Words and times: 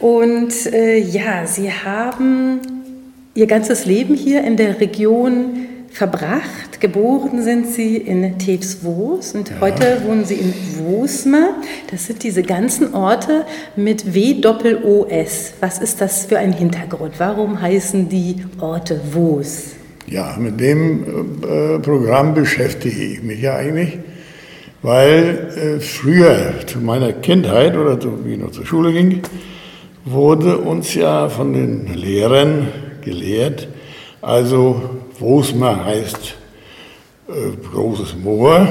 Und 0.00 0.72
äh, 0.72 0.96
ja, 0.96 1.46
Sie 1.46 1.70
haben 1.70 2.60
Ihr 3.34 3.46
ganzes 3.46 3.84
Leben 3.84 4.14
hier 4.14 4.42
in 4.42 4.56
der 4.56 4.80
Region 4.80 5.66
verbracht. 5.90 6.80
Geboren 6.80 7.42
sind 7.42 7.66
Sie 7.66 7.98
in 7.98 8.38
Tevswoos 8.38 9.34
und 9.34 9.50
ja. 9.50 9.56
heute 9.60 10.02
wohnen 10.06 10.24
Sie 10.24 10.36
in 10.36 10.54
Wosmer. 10.78 11.50
Das 11.90 12.06
sind 12.06 12.22
diese 12.22 12.42
ganzen 12.42 12.94
Orte 12.94 13.44
mit 13.76 14.14
W-Doppel-O-S. 14.14 15.54
Was 15.60 15.78
ist 15.78 16.00
das 16.00 16.24
für 16.24 16.38
ein 16.38 16.54
Hintergrund? 16.54 17.14
Warum 17.18 17.60
heißen 17.60 18.08
die 18.08 18.36
Orte 18.58 19.00
Woos? 19.12 19.74
Ja, 20.06 20.36
mit 20.38 20.58
dem 20.58 21.04
äh, 21.42 21.78
Programm 21.78 22.34
beschäftige 22.34 23.04
ich 23.04 23.22
mich 23.22 23.42
ja 23.42 23.56
eigentlich, 23.56 23.98
weil 24.82 25.76
äh, 25.78 25.80
früher 25.80 26.54
zu 26.66 26.78
meiner 26.80 27.12
Kindheit 27.12 27.76
oder 27.76 28.00
zu, 28.00 28.24
wie 28.24 28.32
ich 28.32 28.38
noch 28.38 28.50
zur 28.50 28.64
Schule 28.64 28.92
ging, 28.92 29.22
wurde 30.04 30.58
uns 30.58 30.94
ja 30.94 31.28
von 31.28 31.52
den 31.52 31.94
Lehrern 31.94 32.68
gelehrt, 33.02 33.68
also 34.22 34.80
Wosmer 35.18 35.84
heißt 35.84 36.34
äh, 37.28 37.32
großes 37.72 38.16
Moor, 38.16 38.68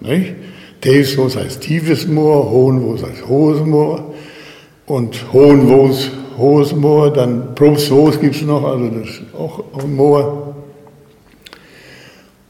nicht? 0.00 0.34
Tevsmoos 0.80 1.36
heißt 1.36 1.60
tiefes 1.60 2.06
Moor, 2.06 2.50
Hohenwoos 2.50 3.02
heißt 3.02 3.26
hohes 3.26 3.60
Moor 3.60 4.14
und 4.86 5.32
Hohenwoos, 5.32 6.10
hohes 6.38 6.74
Moor, 6.74 7.12
dann 7.12 7.54
Probstwoos 7.54 8.20
gibt 8.20 8.36
es 8.36 8.42
noch, 8.42 8.64
also 8.64 8.88
das 8.88 9.08
ist 9.08 9.22
auch 9.36 9.64
ein 9.82 9.96
Moor. 9.96 10.54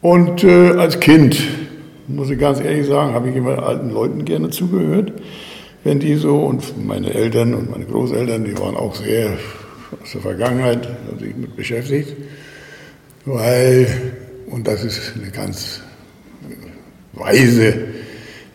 Und 0.03 0.45
äh, 0.45 0.73
als 0.73 1.01
Kind, 1.01 1.37
muss 2.07 2.31
ich 2.31 2.39
ganz 2.39 2.61
ehrlich 2.61 2.87
sagen, 2.87 3.15
habe 3.15 3.31
ich 3.31 3.37
immer 3.37 3.63
alten 3.63 3.91
Leuten 3.91 4.25
gerne 4.25 4.51
zugehört, 4.51 5.13
wenn 5.87 6.01
die 6.01 6.17
so, 6.17 6.39
und 6.39 6.85
meine 6.85 7.15
Eltern 7.15 7.55
und 7.55 7.71
meine 7.71 7.85
Großeltern, 7.85 8.45
die 8.45 8.59
waren 8.59 8.77
auch 8.77 8.93
sehr 8.97 9.29
aus 10.03 10.11
der 10.13 10.21
Vergangenheit, 10.21 10.85
haben 10.85 11.19
sich 11.21 11.37
mit 11.37 11.55
beschäftigt, 11.55 12.13
weil, 13.25 13.87
und 14.51 14.67
das 14.67 14.83
ist 14.83 15.13
eine 15.15 15.31
ganz 15.31 15.81
weise 17.13 17.73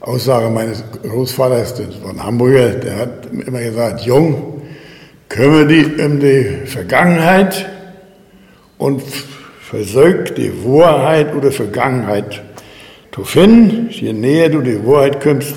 Aussage 0.02 0.50
meines 0.50 0.84
Großvaters, 1.04 1.76
das 1.76 2.04
war 2.04 2.09
ein 2.09 2.22
Hamburger, 2.22 2.72
der 2.72 2.98
hat 2.98 3.28
immer 3.32 3.62
gesagt, 3.62 4.02
Jung, 4.02 4.62
kümmere 5.30 5.68
dich 5.68 6.04
um 6.04 6.20
die 6.20 6.66
Vergangenheit 6.66 7.66
und 8.78 9.02
versuch 9.62 10.26
die 10.36 10.52
Wahrheit 10.66 11.34
oder 11.34 11.50
Vergangenheit 11.50 12.42
zu 13.16 13.24
finden. 13.24 13.88
Je 13.90 14.12
näher 14.12 14.50
du 14.50 14.59
die 14.59 14.86
Wahrheit 14.86 15.22
kommst, 15.22 15.54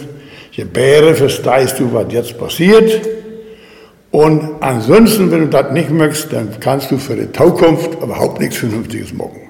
je 0.56 0.64
besser 0.64 1.14
verstehst 1.14 1.78
du, 1.78 1.92
was 1.92 2.12
jetzt 2.12 2.38
passiert. 2.38 3.08
Und 4.10 4.62
ansonsten, 4.62 5.30
wenn 5.32 5.40
du 5.40 5.48
das 5.48 5.72
nicht 5.72 5.90
möchtest, 5.90 6.32
dann 6.32 6.48
kannst 6.60 6.90
du 6.90 6.98
für 6.98 7.16
die 7.16 7.32
Zukunft 7.32 7.94
überhaupt 8.00 8.40
nichts 8.40 8.58
Vernünftiges 8.58 9.12
machen. 9.12 9.40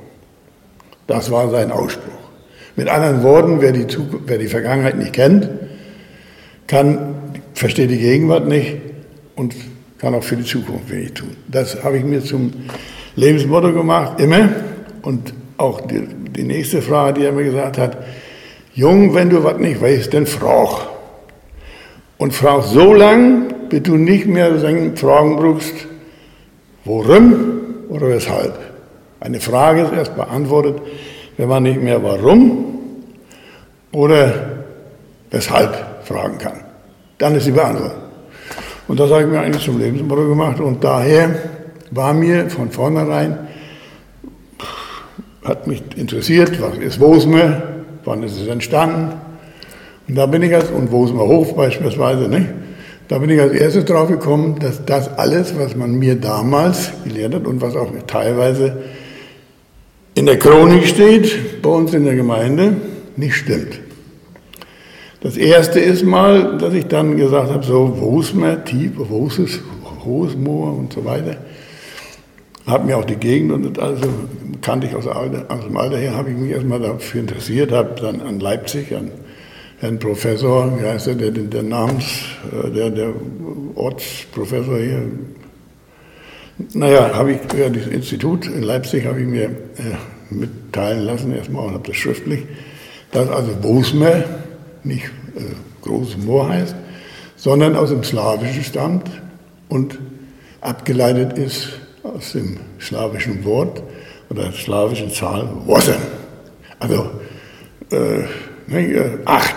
Das 1.06 1.30
war 1.30 1.51
sein 1.51 1.70
Ausspruch. 1.70 2.12
Mit 2.77 2.89
anderen 2.89 3.23
Worten, 3.23 3.61
wer 3.61 3.73
die, 3.73 3.86
Zukunft, 3.86 4.24
wer 4.27 4.39
die 4.39 4.48
Vergangenheit 4.48 4.96
nicht 4.96 5.12
kennt, 5.12 5.48
kann, 6.67 7.14
versteht 7.52 7.90
die 7.90 7.98
Gegenwart 7.98 8.48
nicht 8.48 8.77
und 9.36 9.55
kann 9.98 10.14
auch 10.14 10.24
für 10.24 10.36
die 10.36 10.45
Zukunft 10.45 10.90
wenig 10.90 11.12
tun. 11.12 11.36
Das 11.46 11.84
habe 11.84 11.98
ich 11.98 12.05
mir 12.05 12.24
zum 12.24 12.50
Lebensmotto 13.17 13.73
gemacht, 13.73 14.18
immer. 14.18 14.48
Und 15.02 15.34
auch 15.58 15.83
die, 15.83 16.08
die 16.34 16.42
nächste 16.42 16.80
Frage, 16.80 17.20
die 17.20 17.27
er 17.27 17.33
mir 17.33 17.45
gesagt 17.45 17.77
hat, 17.77 17.98
Jung, 18.74 19.14
wenn 19.14 19.29
du 19.29 19.45
was 19.45 19.58
nicht 19.58 19.80
weißt, 19.80 20.12
dann 20.14 20.27
frag. 20.27 20.93
Und 22.19 22.33
frag 22.33 22.63
so 22.64 22.92
lang, 22.95 23.69
bis 23.69 23.83
du 23.83 23.97
nicht 23.97 24.27
mehr 24.27 24.52
fragen 24.95 25.36
brauchst, 25.36 25.75
warum 26.85 27.35
oder 27.89 28.08
weshalb. 28.08 28.58
Eine 29.20 29.41
Frage 29.41 29.83
ist 29.83 29.92
erst 29.92 30.17
beantwortet, 30.17 30.80
wenn 31.36 31.48
man 31.48 31.63
nicht 31.63 31.80
mehr 31.83 32.03
warum 32.03 32.64
oder 33.92 34.33
weshalb 35.30 36.05
fragen 36.05 36.39
kann. 36.39 36.61
Dann 37.19 37.35
ist 37.35 37.45
sie 37.45 37.53
beantwortet. 37.53 37.97
Und 38.86 39.01
das 39.01 39.11
habe 39.11 39.23
ich 39.23 39.29
mir 39.29 39.41
eigentlich 39.41 39.64
zum 39.64 39.79
Lebensmotto 39.79 40.29
gemacht 40.29 40.61
und 40.61 40.85
daher 40.85 41.35
war 41.91 42.13
mir 42.13 42.51
von 42.51 42.70
vornherein, 42.70 43.48
hat 45.45 45.67
mich 45.67 45.83
interessiert, 45.97 46.61
was 46.61 46.77
ist 46.79 47.01
Wosmer, 47.01 47.63
wann 48.05 48.23
ist 48.23 48.41
es 48.41 48.48
entstanden. 48.48 49.13
Und 50.09 50.17
da 50.17 50.27
bin 50.27 50.42
ich 50.42 50.55
als, 50.55 50.70
und 50.70 50.92
Wosmer 50.92 51.23
Hof 51.23 51.55
beispielsweise, 51.57 52.29
nicht? 52.29 52.47
Da 53.09 53.19
bin 53.19 53.31
ich 53.31 53.41
als 53.41 53.53
erstes 53.53 53.85
drauf 53.85 54.09
gekommen, 54.09 54.59
dass 54.61 54.85
das 54.85 55.19
alles, 55.19 55.59
was 55.59 55.77
man 55.77 55.95
mir 55.98 56.15
damals 56.15 56.91
gelehrt 57.05 57.35
hat 57.35 57.47
und 57.47 57.61
was 57.61 57.77
auch 57.77 57.91
teilweise 58.07 58.85
in 60.15 60.27
der 60.27 60.39
Chronik 60.39 60.87
steht, 60.87 61.61
bei 61.61 61.70
uns 61.70 61.92
in 61.92 62.05
der 62.05 62.15
Gemeinde, 62.15 62.77
nicht 63.17 63.35
stimmt. 63.35 63.81
Das 65.20 65.37
erste 65.37 65.81
ist 65.81 66.05
mal, 66.05 66.59
dass 66.59 66.75
ich 66.75 66.86
dann 66.86 67.17
gesagt 67.17 67.51
habe, 67.51 67.65
so, 67.65 67.97
wo 67.98 68.21
ist 68.21 68.35
man, 68.35 68.65
tief, 68.65 68.92
wo 68.97 69.27
ist 69.27 69.39
es, 69.39 69.61
hohes 70.05 70.36
Moor 70.36 70.77
und 70.77 70.92
so 70.92 71.05
weiter. 71.05 71.36
Habe 72.67 72.86
mir 72.86 72.97
auch 72.97 73.05
die 73.05 73.17
Gegend 73.17 73.53
und 73.53 73.79
also 73.79 74.05
kannte 74.63 74.86
ich 74.86 74.95
aus, 74.95 75.07
aus 75.07 75.65
dem 75.67 75.77
Alter 75.77 75.98
her, 75.98 76.15
habe 76.15 76.31
ich 76.31 76.36
mich 76.36 76.51
erstmal 76.51 76.81
dafür 76.81 77.21
interessiert, 77.21 77.73
habe 77.73 78.01
dann 78.01 78.21
an 78.21 78.41
Leipzig, 78.41 78.95
an 78.95 79.11
Herrn 79.80 79.98
Professor, 79.98 80.79
wie 80.79 80.85
heißt 80.85 81.07
der, 81.08 81.14
der, 81.14 81.30
der 81.30 81.62
Namens, 81.62 82.05
äh, 82.52 82.70
der, 82.70 82.90
der 82.90 83.12
Ortsprofessor 83.74 84.79
hier, 84.79 85.02
naja, 86.73 87.12
habe 87.14 87.33
ich, 87.33 87.39
ja, 87.58 87.68
das 87.68 87.86
Institut 87.86 88.46
in 88.46 88.62
Leipzig 88.62 89.07
habe 89.07 89.20
ich 89.20 89.27
mir 89.27 89.46
äh, 89.46 89.96
mitteilen 90.30 91.05
lassen, 91.05 91.35
erstmal 91.35 91.67
und 91.67 91.74
habe 91.74 91.89
das 91.89 91.96
schriftlich, 91.96 92.45
dass 93.11 93.29
also 93.29 93.55
Bosmer 93.61 94.24
nicht 94.85 95.07
äh, 95.36 95.40
großes 95.83 96.18
Moor 96.18 96.48
heißt, 96.48 96.77
sondern 97.36 97.77
aus 97.77 97.91
dem 97.91 98.05
Slawischen 98.05 98.62
stammt 98.62 99.11
und 99.68 99.98
abgeleitet 100.61 101.36
ist 101.36 101.80
aus 102.02 102.33
dem 102.33 102.58
slawischen 102.80 103.45
Wort 103.45 103.83
oder 104.30 104.52
slawischen 104.52 105.11
Zahl 105.11 105.48
Wasser. 105.67 105.96
Also 106.79 107.11
äh, 107.91 108.24
ne, 108.67 109.19
acht. 109.25 109.57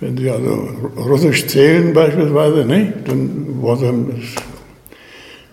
Wenn 0.00 0.16
Sie 0.16 0.30
also 0.30 0.68
Russisch 0.96 1.46
zählen 1.46 1.92
beispielsweise, 1.92 2.64
ne, 2.64 2.92
dann 3.06 3.62
Wasser 3.62 3.92
ist. 4.18 4.42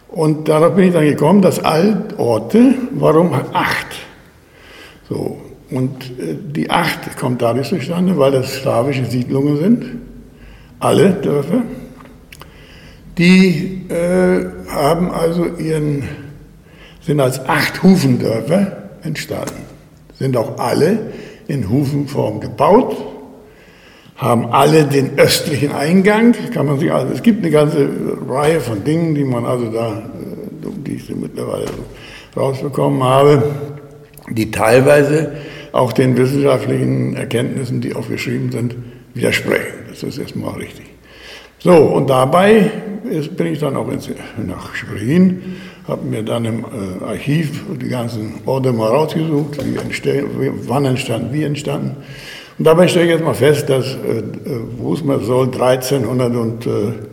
Und 0.10 0.48
darauf 0.48 0.76
bin 0.76 0.86
ich 0.86 0.94
dann 0.94 1.06
gekommen, 1.06 1.42
dass 1.42 1.64
Altorte, 1.64 2.74
warum 2.92 3.32
acht? 3.54 3.88
So, 5.08 5.40
und 5.72 6.04
äh, 6.20 6.36
die 6.56 6.70
acht 6.70 7.18
kommt 7.18 7.42
dadurch 7.42 7.70
zustande, 7.70 8.18
weil 8.18 8.32
das 8.32 8.56
slawische 8.56 9.06
Siedlungen 9.06 9.58
sind, 9.58 9.86
alle 10.80 11.12
Dörfer. 11.14 11.62
Die 13.18 13.86
äh, 13.90 14.46
haben 14.72 15.12
also 15.12 15.46
ihren, 15.46 16.04
sind 17.02 17.20
als 17.20 17.46
acht 17.48 17.84
Hufendörfer 17.84 18.90
entstanden, 19.04 19.62
sind 20.18 20.36
auch 20.38 20.58
alle 20.58 21.12
in 21.50 21.70
Hufenform 21.70 22.40
gebaut, 22.40 22.96
haben 24.16 24.48
alle 24.52 24.86
den 24.86 25.18
östlichen 25.18 25.72
Eingang, 25.72 26.36
kann 26.54 26.68
man 26.68 26.80
sich 26.80 26.92
also, 26.92 27.14
es 27.14 27.24
gibt 27.24 27.40
eine 27.42 27.52
ganze 27.52 27.90
Reihe 28.28 28.60
von 28.60 28.84
Dingen, 28.84 29.16
die 29.16 29.24
man 29.24 29.46
also 29.46 29.72
da, 29.72 29.98
äh, 29.98 30.70
die 30.86 30.96
ich 30.96 31.16
mittlerweile 31.16 31.66
rausbekommen 32.38 33.04
habe, 33.04 33.44
die 34.30 34.52
teilweise 34.52 35.32
auch 35.72 35.92
den 35.92 36.18
wissenschaftlichen 36.18 37.16
Erkenntnissen, 37.16 37.82
die 37.82 37.96
aufgeschrieben 37.96 38.52
sind, 38.52 38.76
widersprechen. 39.14 39.86
Das 39.90 40.04
ist 40.04 40.18
erstmal 40.18 40.56
richtig. 40.56 40.86
So, 41.60 41.76
und 41.76 42.10
dabei 42.10 42.72
bin 43.04 43.48
ich 43.48 43.60
dann 43.60 43.76
auch 43.76 43.90
ins, 43.90 44.10
nach 44.46 44.76
Schwerin, 44.76 45.42
habe 45.88 46.06
mir 46.06 46.24
dann 46.24 46.46
im 46.46 46.60
äh, 46.60 47.04
Archiv 47.04 47.64
die 47.82 47.90
ganzen 47.90 48.36
Orte 48.46 48.72
mal 48.74 48.90
rausgesucht, 48.90 49.58
wie 49.66 49.76
wie, 49.76 50.52
wann 50.68 50.86
entstanden, 50.86 51.34
wie 51.34 51.44
entstanden. 51.44 51.98
Und 52.58 52.66
dabei 52.66 52.88
stelle 52.88 53.06
ich 53.06 53.12
jetzt 53.12 53.24
mal 53.24 53.34
fest, 53.34 53.70
dass 53.70 53.86
äh, 53.86 54.24
Wusmer 54.78 55.20
soll 55.20 55.46
1310 55.46 57.10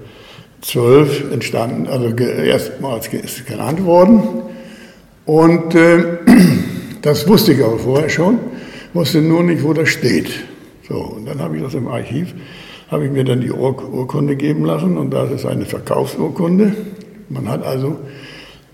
12 0.62 1.33
entstanden, 1.33 1.87
also 1.87 2.09
erstmals 2.09 3.09
genannt 3.47 3.85
worden. 3.85 4.23
Und 5.25 5.75
äh, 5.75 6.19
das 7.03 7.29
wusste 7.29 7.53
ich 7.53 7.62
aber 7.62 7.79
vorher 7.79 8.09
schon, 8.09 8.38
wusste 8.93 9.21
nur 9.21 9.44
nicht, 9.44 9.62
wo 9.62 9.73
das 9.73 9.88
steht. 9.88 10.31
So, 10.88 10.97
und 10.97 11.27
dann 11.27 11.41
habe 11.41 11.56
ich 11.56 11.62
das 11.62 11.75
im 11.75 11.88
Archiv, 11.88 12.35
habe 12.91 13.06
ich 13.06 13.11
mir 13.11 13.25
dann 13.25 13.41
die 13.41 13.50
Ur 13.50 13.77
Urkunde 13.93 14.37
geben 14.37 14.65
lassen 14.65 14.97
und 14.97 15.11
das 15.11 15.31
ist 15.31 15.47
eine 15.47 15.65
Verkaufsurkunde. 15.65 16.75
Man 17.29 17.49
hat 17.49 17.65
also 17.65 17.99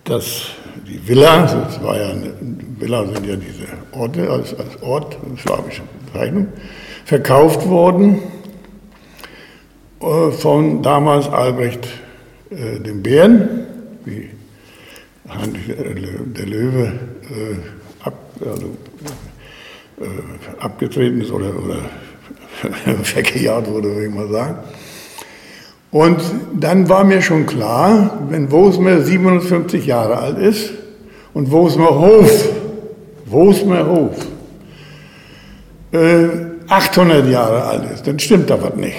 das, 0.05 0.49
die 0.87 1.09
Villa, 1.09 1.43
das 1.43 1.82
war 1.82 1.97
ja 1.97 2.11
eine, 2.11 2.32
Villa 2.79 3.06
sind 3.06 3.26
ja 3.26 3.37
diese 3.37 3.67
Orte 3.93 4.29
als, 4.29 4.55
als 4.59 4.82
Ort, 4.82 5.17
slawische 5.38 5.82
Bezeichnung, 6.06 6.49
verkauft 7.05 7.69
worden 7.69 8.19
äh, 10.00 10.31
von 10.32 10.82
damals 10.82 11.29
Albrecht 11.29 11.88
äh, 12.50 12.81
dem 12.81 13.03
Bären, 13.03 13.67
wie 14.05 14.29
der 16.37 16.47
Löwe 16.47 16.93
äh, 17.31 18.05
ab, 18.05 18.14
also, 18.41 18.76
äh, 20.00 20.61
abgetreten 20.62 21.20
ist 21.20 21.31
oder, 21.31 21.56
oder 21.56 21.79
weggejagt 23.14 23.70
wurde, 23.70 23.94
würde 23.94 24.06
ich 24.06 24.14
mal 24.14 24.29
sagen. 24.29 24.59
Und 25.91 26.20
dann 26.59 26.88
war 26.88 27.05
mir 27.05 27.20
schon 27.20 27.44
klar, 27.44 28.19
wenn 28.31 28.50
Wosmer 28.50 29.03
750 29.03 29.85
Jahre 29.85 30.17
alt 30.17 30.38
ist 30.38 30.70
und 31.35 31.50
Wosmer 31.50 31.99
Hof, 31.99 32.49
Wosmer 33.26 33.87
Hof, 33.87 34.26
äh, 35.93 36.29
800 36.69 37.29
Jahre 37.29 37.64
alt 37.64 37.93
ist, 37.93 38.06
dann 38.06 38.19
stimmt 38.19 38.49
da 38.49 38.62
was 38.62 38.75
nicht. 38.76 38.97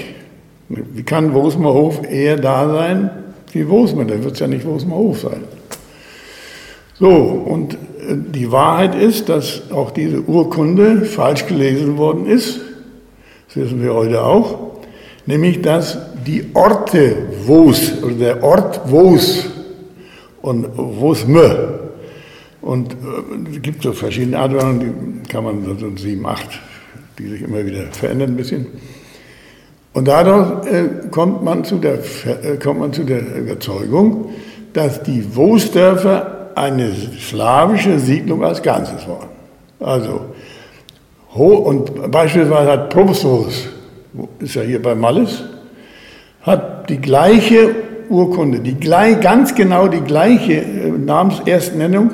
Wie 0.69 1.03
kann 1.03 1.33
Wosmer 1.33 1.73
Hof 1.73 2.01
eher 2.09 2.37
da 2.37 2.69
sein 2.69 3.09
wie 3.51 3.67
Wosmer? 3.69 4.05
Dann 4.05 4.23
wird 4.23 4.33
es 4.33 4.39
ja 4.39 4.47
nicht 4.47 4.65
Wosmer 4.65 4.95
Hof 4.95 5.21
sein. 5.21 5.43
So, 6.99 7.09
und 7.09 7.73
äh, 7.73 7.77
die 8.33 8.51
Wahrheit 8.51 8.93
ist, 8.95 9.29
dass 9.29 9.71
auch 9.71 9.91
diese 9.91 10.21
Urkunde 10.21 11.01
falsch 11.05 11.47
gelesen 11.47 11.97
worden 11.97 12.27
ist. 12.27 12.61
Das 13.53 13.65
wissen 13.65 13.83
wir 13.83 13.93
heute 13.93 14.23
auch. 14.23 14.77
Nämlich, 15.25 15.61
dass 15.61 15.97
die 16.25 16.45
Orte 16.53 17.15
Wos, 17.45 18.01
oder 18.01 18.15
der 18.15 18.43
Ort 18.43 18.81
Wos 18.89 19.45
und 20.41 20.67
Wosme, 20.75 21.79
und 22.61 22.93
äh, 22.93 22.95
es 23.51 23.61
gibt 23.61 23.83
so 23.83 23.91
verschiedene 23.91 24.39
Arten, 24.39 24.79
die 24.79 25.29
kann 25.29 25.43
man 25.43 25.77
so 25.77 25.95
sieben, 25.97 26.25
acht, 26.25 26.47
die 27.19 27.27
sich 27.27 27.41
immer 27.41 27.65
wieder 27.65 27.83
verändern 27.91 28.31
ein 28.31 28.37
bisschen. 28.37 28.67
Und 29.93 30.07
dadurch 30.07 30.65
äh, 30.71 31.09
kommt, 31.11 31.43
man 31.43 31.63
zu 31.63 31.77
der, 31.77 31.99
äh, 31.99 32.57
kommt 32.61 32.79
man 32.79 32.91
zu 32.91 33.03
der 33.03 33.35
Überzeugung, 33.35 34.29
dass 34.73 35.03
die 35.03 35.23
Wosdörfer 35.35 36.51
eine 36.55 36.91
slawische 37.19 37.99
Siedlung 37.99 38.43
als 38.43 38.63
Ganzes 38.63 39.07
waren. 39.07 39.29
Also, 39.79 40.21
und 41.35 42.11
beispielsweise 42.11 42.71
hat 42.71 42.89
Probstos, 42.89 43.67
ist 44.39 44.55
ja 44.55 44.61
hier 44.61 44.81
bei 44.81 44.95
Malles, 44.95 45.43
hat 46.41 46.89
die 46.89 46.97
gleiche 46.97 47.75
Urkunde, 48.09 48.59
die 48.59 48.75
gleich, 48.75 49.19
ganz 49.21 49.55
genau 49.55 49.87
die 49.87 50.01
gleiche 50.01 50.53
äh, 50.53 50.91
Namenserstnennung 50.91 52.11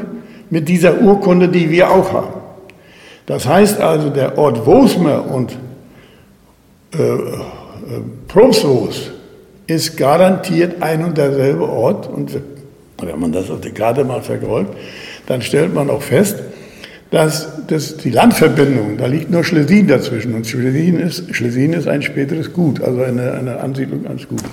mit 0.49 0.69
dieser 0.69 1.01
Urkunde, 1.01 1.49
die 1.49 1.69
wir 1.69 1.91
auch 1.91 2.13
haben. 2.13 2.33
Das 3.25 3.45
heißt 3.45 3.79
also, 3.79 4.09
der 4.09 4.37
Ort 4.37 4.65
Wosmer 4.65 5.23
und 5.31 5.51
äh, 6.93 6.97
Probstos 8.27 9.11
ist 9.67 9.97
garantiert 9.97 10.81
ein 10.81 11.03
und 11.03 11.17
derselbe 11.17 11.69
Ort. 11.69 12.07
Und 12.07 12.31
wenn 13.01 13.19
man 13.19 13.31
das 13.31 13.51
auf 13.51 13.61
der 13.61 13.71
Karte 13.71 14.03
mal 14.03 14.21
verfolgt, 14.21 14.75
dann 15.27 15.41
stellt 15.41 15.73
man 15.73 15.89
auch 15.89 16.01
fest, 16.01 16.37
dass 17.11 17.65
das, 17.67 17.97
die 17.97 18.11
Landverbindung, 18.11 18.97
da 18.97 19.07
liegt 19.07 19.31
nur 19.31 19.43
Schlesien 19.43 19.87
dazwischen. 19.87 20.35
Und 20.35 20.45
Schlesien 20.45 20.99
ist, 20.99 21.35
Schlesien 21.35 21.73
ist 21.73 21.87
ein 21.87 22.01
späteres 22.01 22.53
Gut, 22.53 22.81
also 22.81 23.01
eine, 23.01 23.33
eine 23.33 23.59
Ansiedlung 23.59 24.05
eines 24.05 24.27
Gutes. 24.27 24.49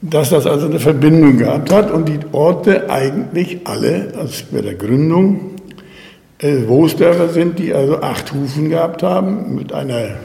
Dass 0.00 0.30
das 0.30 0.46
also 0.46 0.66
eine 0.66 0.80
Verbindung 0.80 1.38
gehabt 1.38 1.72
hat 1.72 1.90
und 1.90 2.08
die 2.08 2.18
Orte 2.32 2.90
eigentlich 2.90 3.60
alle, 3.64 4.12
als 4.18 4.42
bei 4.42 4.60
der 4.60 4.74
Gründung, 4.74 5.52
äh, 6.38 6.66
Wohlsdörfer 6.66 7.28
sind, 7.28 7.58
die 7.58 7.72
also 7.72 8.00
acht 8.00 8.32
Hufen 8.32 8.68
gehabt 8.68 9.02
haben, 9.02 9.54
mit 9.54 9.72
einer 9.72 10.16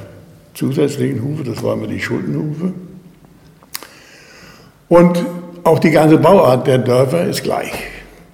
zusätzlichen 0.55 1.23
Hufe, 1.23 1.43
das 1.43 1.63
war 1.63 1.75
immer 1.75 1.87
die 1.87 2.01
Schuldenhufe. 2.01 2.73
Und 4.89 5.23
auch 5.63 5.77
die 5.77 5.91
ganze 5.91 6.17
Bauart 6.17 6.65
der 6.65 6.79
Dörfer 6.79 7.25
ist 7.25 7.43
gleich. 7.43 7.71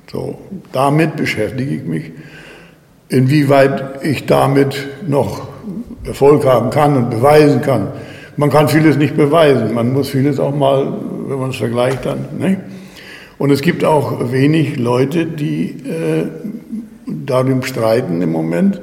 So, 0.10 0.40
damit 0.72 1.18
beschäftige 1.18 1.76
ich 1.76 1.84
mich. 1.84 2.12
Inwieweit 3.10 4.04
ich 4.04 4.26
damit 4.26 4.76
noch 5.08 5.48
Erfolg 6.04 6.46
haben 6.46 6.70
kann 6.70 6.98
und 6.98 7.10
beweisen 7.10 7.62
kann. 7.62 7.88
Man 8.38 8.50
kann 8.50 8.68
vieles 8.68 8.98
nicht 8.98 9.16
beweisen, 9.16 9.74
man 9.74 9.94
muss 9.94 10.10
vieles 10.10 10.40
auch 10.40 10.56
mal, 10.56 10.92
wenn 11.28 11.40
man 11.40 11.52
es 11.52 11.56
vergleicht, 11.56 12.06
dann. 12.06 12.26
Ne? 12.38 12.60
Und 13.38 13.52
es 13.52 13.62
gibt 13.62 13.84
auch 13.84 14.32
wenig 14.32 14.78
Leute, 14.78 15.26
die 15.26 15.76
äh, 15.86 16.28
darum 17.06 17.64
streiten 17.64 18.22
im 18.22 18.32
Moment, 18.32 18.82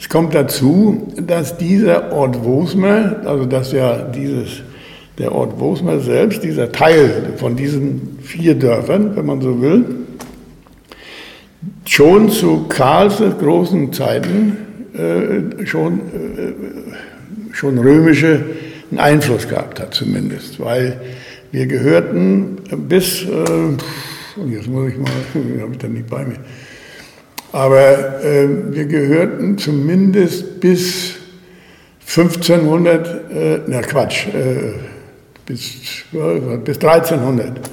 es 0.00 0.08
kommt 0.08 0.34
dazu, 0.34 1.12
dass 1.20 1.58
dieser 1.58 2.10
Ort 2.10 2.42
Wosmer, 2.42 3.16
also 3.26 3.44
dass 3.44 3.72
ja 3.72 3.98
dieses, 3.98 4.62
der 5.18 5.32
Ort 5.32 5.60
Wosmer 5.60 6.00
selbst, 6.00 6.42
dieser 6.42 6.72
Teil 6.72 7.34
von 7.36 7.54
diesen 7.54 8.18
vier 8.22 8.54
Dörfern, 8.54 9.14
wenn 9.14 9.26
man 9.26 9.42
so 9.42 9.60
will, 9.60 9.84
schon 11.90 12.30
zu 12.30 12.66
Karls 12.68 13.20
großen 13.40 13.92
Zeiten 13.92 14.56
äh, 14.94 15.66
schon, 15.66 15.98
äh, 15.98 17.52
schon 17.52 17.78
römische 17.78 18.44
Einfluss 18.96 19.48
gehabt 19.48 19.80
hat, 19.80 19.92
zumindest, 19.92 20.60
weil 20.60 21.00
wir 21.50 21.66
gehörten 21.66 22.58
bis, 22.88 23.22
äh, 23.22 23.26
jetzt 24.52 24.68
muss 24.68 24.92
ich 24.92 24.98
mal, 24.98 25.10
habe 25.60 25.72
ich 25.72 25.78
dann 25.78 25.94
nicht 25.94 26.08
bei 26.08 26.24
mir, 26.24 26.36
aber 27.50 28.24
äh, 28.24 28.48
wir 28.72 28.84
gehörten 28.84 29.58
zumindest 29.58 30.60
bis 30.60 31.16
1500, 32.06 33.32
äh, 33.32 33.60
na 33.66 33.80
Quatsch, 33.82 34.28
äh, 34.28 34.74
bis, 35.44 36.04
bis 36.64 36.76
1300 36.76 37.68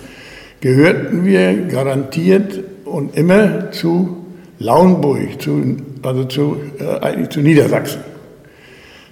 gehörten 0.60 1.24
wir 1.24 1.54
garantiert 1.68 2.64
und 2.88 3.16
immer 3.16 3.72
zu 3.72 4.18
Lauenburg, 4.60 5.42
zu, 5.42 5.78
also 6.02 6.24
zu, 6.26 6.58
äh, 6.80 7.00
eigentlich 7.06 7.30
zu 7.30 7.42
Niedersachsen. 7.42 8.02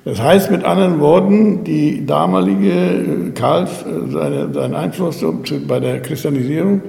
Das 0.05 0.21
heißt 0.21 0.51
mit 0.51 0.63
anderen 0.63 0.99
Worten, 0.99 1.63
die 1.63 2.05
damalige 2.05 2.69
äh, 2.69 3.31
Karls, 3.33 3.71
äh, 3.81 4.11
seine, 4.11 4.53
sein 4.53 4.75
Einfluss 4.75 5.23
bei 5.67 5.79
der 5.79 6.01
Christianisierung 6.01 6.81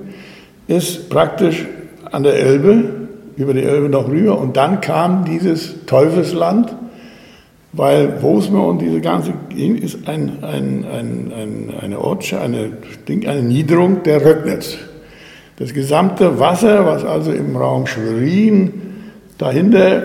ist 0.68 1.08
praktisch 1.08 1.66
an 2.12 2.22
der 2.22 2.34
Elbe 2.34 3.06
über 3.36 3.54
die 3.54 3.62
Elbe 3.62 3.88
noch 3.88 4.08
rüber. 4.08 4.38
Und 4.38 4.56
dann 4.56 4.80
kam 4.80 5.24
dieses 5.24 5.86
Teufelsland, 5.86 6.74
weil 7.72 8.22
Wosmer 8.22 8.66
und 8.66 8.80
diese 8.80 9.00
ganze 9.00 9.32
Gegend 9.50 9.80
ist 9.80 10.08
ein, 10.08 10.42
ein, 10.42 10.84
ein, 10.84 11.32
ein, 11.32 11.74
eine 11.80 12.00
Ortschaft, 12.00 12.42
eine, 12.42 12.70
eine 13.08 13.42
Niederung 13.42 14.02
der 14.02 14.24
Röcknitz. 14.24 14.78
Das 15.58 15.72
gesamte 15.72 16.38
Wasser, 16.38 16.84
was 16.84 17.04
also 17.04 17.32
im 17.32 17.56
Raum 17.56 17.86
Schwerin 17.86 18.72
dahinter 19.38 20.02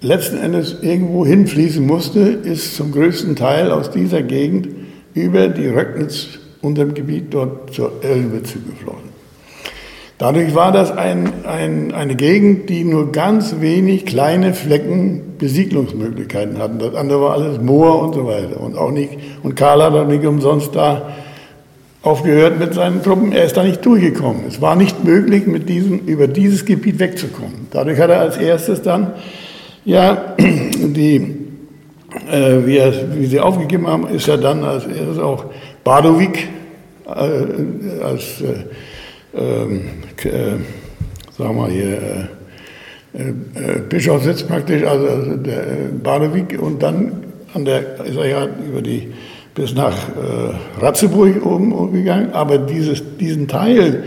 letzten 0.00 0.38
Endes 0.38 0.78
irgendwo 0.80 1.26
hinfließen 1.26 1.86
musste, 1.86 2.20
ist 2.20 2.74
zum 2.74 2.90
größten 2.92 3.36
Teil 3.36 3.70
aus 3.70 3.90
dieser 3.90 4.22
Gegend 4.22 4.68
über 5.14 5.48
die 5.48 5.68
Röcknitz 5.68 6.38
unter 6.62 6.84
dem 6.84 6.94
Gebiet 6.94 7.34
dort 7.34 7.74
zur 7.74 7.92
Elbe 8.02 8.42
zugeflossen. 8.42 9.12
Dadurch 10.16 10.54
war 10.54 10.72
das 10.72 10.90
ein, 10.96 11.44
ein, 11.44 11.92
eine 11.92 12.14
Gegend, 12.14 12.70
die 12.70 12.84
nur 12.84 13.10
ganz 13.12 13.56
wenig 13.60 14.06
kleine 14.06 14.54
Flecken 14.54 15.34
Besiedlungsmöglichkeiten 15.36 16.58
hatten. 16.58 16.78
Das 16.78 16.94
andere 16.94 17.20
war 17.20 17.32
alles 17.32 17.60
Moor 17.60 18.00
und 18.02 18.14
so 18.14 18.26
weiter. 18.26 18.60
Und 18.60 18.78
auch 18.78 18.92
nicht, 18.92 19.18
und 19.42 19.56
Karl 19.56 19.82
hat 19.82 19.94
auch 19.94 20.06
nicht 20.06 20.24
umsonst 20.24 20.76
da 20.76 21.10
aufgehört 22.02 22.58
mit 22.58 22.74
seinen 22.74 23.02
Truppen. 23.02 23.32
Er 23.32 23.44
ist 23.44 23.56
da 23.56 23.62
nicht 23.62 23.84
durchgekommen. 23.84 24.44
Es 24.48 24.60
war 24.60 24.76
nicht 24.76 25.04
möglich, 25.04 25.46
mit 25.46 25.68
diesem, 25.68 26.00
über 26.00 26.26
dieses 26.26 26.64
Gebiet 26.64 26.98
wegzukommen. 26.98 27.68
Dadurch 27.70 27.98
hat 27.98 28.10
er 28.10 28.20
als 28.20 28.36
erstes 28.36 28.82
dann, 28.82 29.12
ja, 29.84 30.34
die, 30.38 31.36
äh, 32.30 32.66
wie, 32.66 32.78
er, 32.78 32.92
wie 33.14 33.26
sie 33.26 33.40
aufgegeben 33.40 33.86
haben, 33.86 34.08
ist 34.08 34.28
er 34.28 34.38
dann 34.38 34.64
als 34.64 34.86
erstes 34.86 35.18
auch 35.18 35.46
Badowik 35.84 36.48
äh, 37.06 38.02
als 38.02 38.40
äh, 38.40 38.64
ähm, 39.34 39.80
äh, 40.24 40.30
sagen 41.36 41.56
wir 41.56 41.68
hier, 41.68 42.28
äh, 43.14 43.28
äh, 43.28 43.80
Bischof 43.88 44.22
sitzt 44.22 44.48
praktisch, 44.48 44.84
also, 44.84 45.06
also 45.06 45.36
der 45.36 45.64
Badewig 46.02 46.58
und 46.58 46.82
dann 46.82 47.24
an 47.54 47.64
der, 47.64 48.00
ist 48.04 48.16
er 48.16 48.26
ja 48.26 48.48
über 48.66 48.82
die 48.82 49.12
bis 49.54 49.74
nach 49.74 49.94
äh, 50.08 50.80
Ratzeburg 50.80 51.44
oben, 51.44 51.92
gegangen. 51.92 52.32
Aber 52.32 52.58
dieses, 52.58 53.02
diesen 53.18 53.48
Teil, 53.48 54.04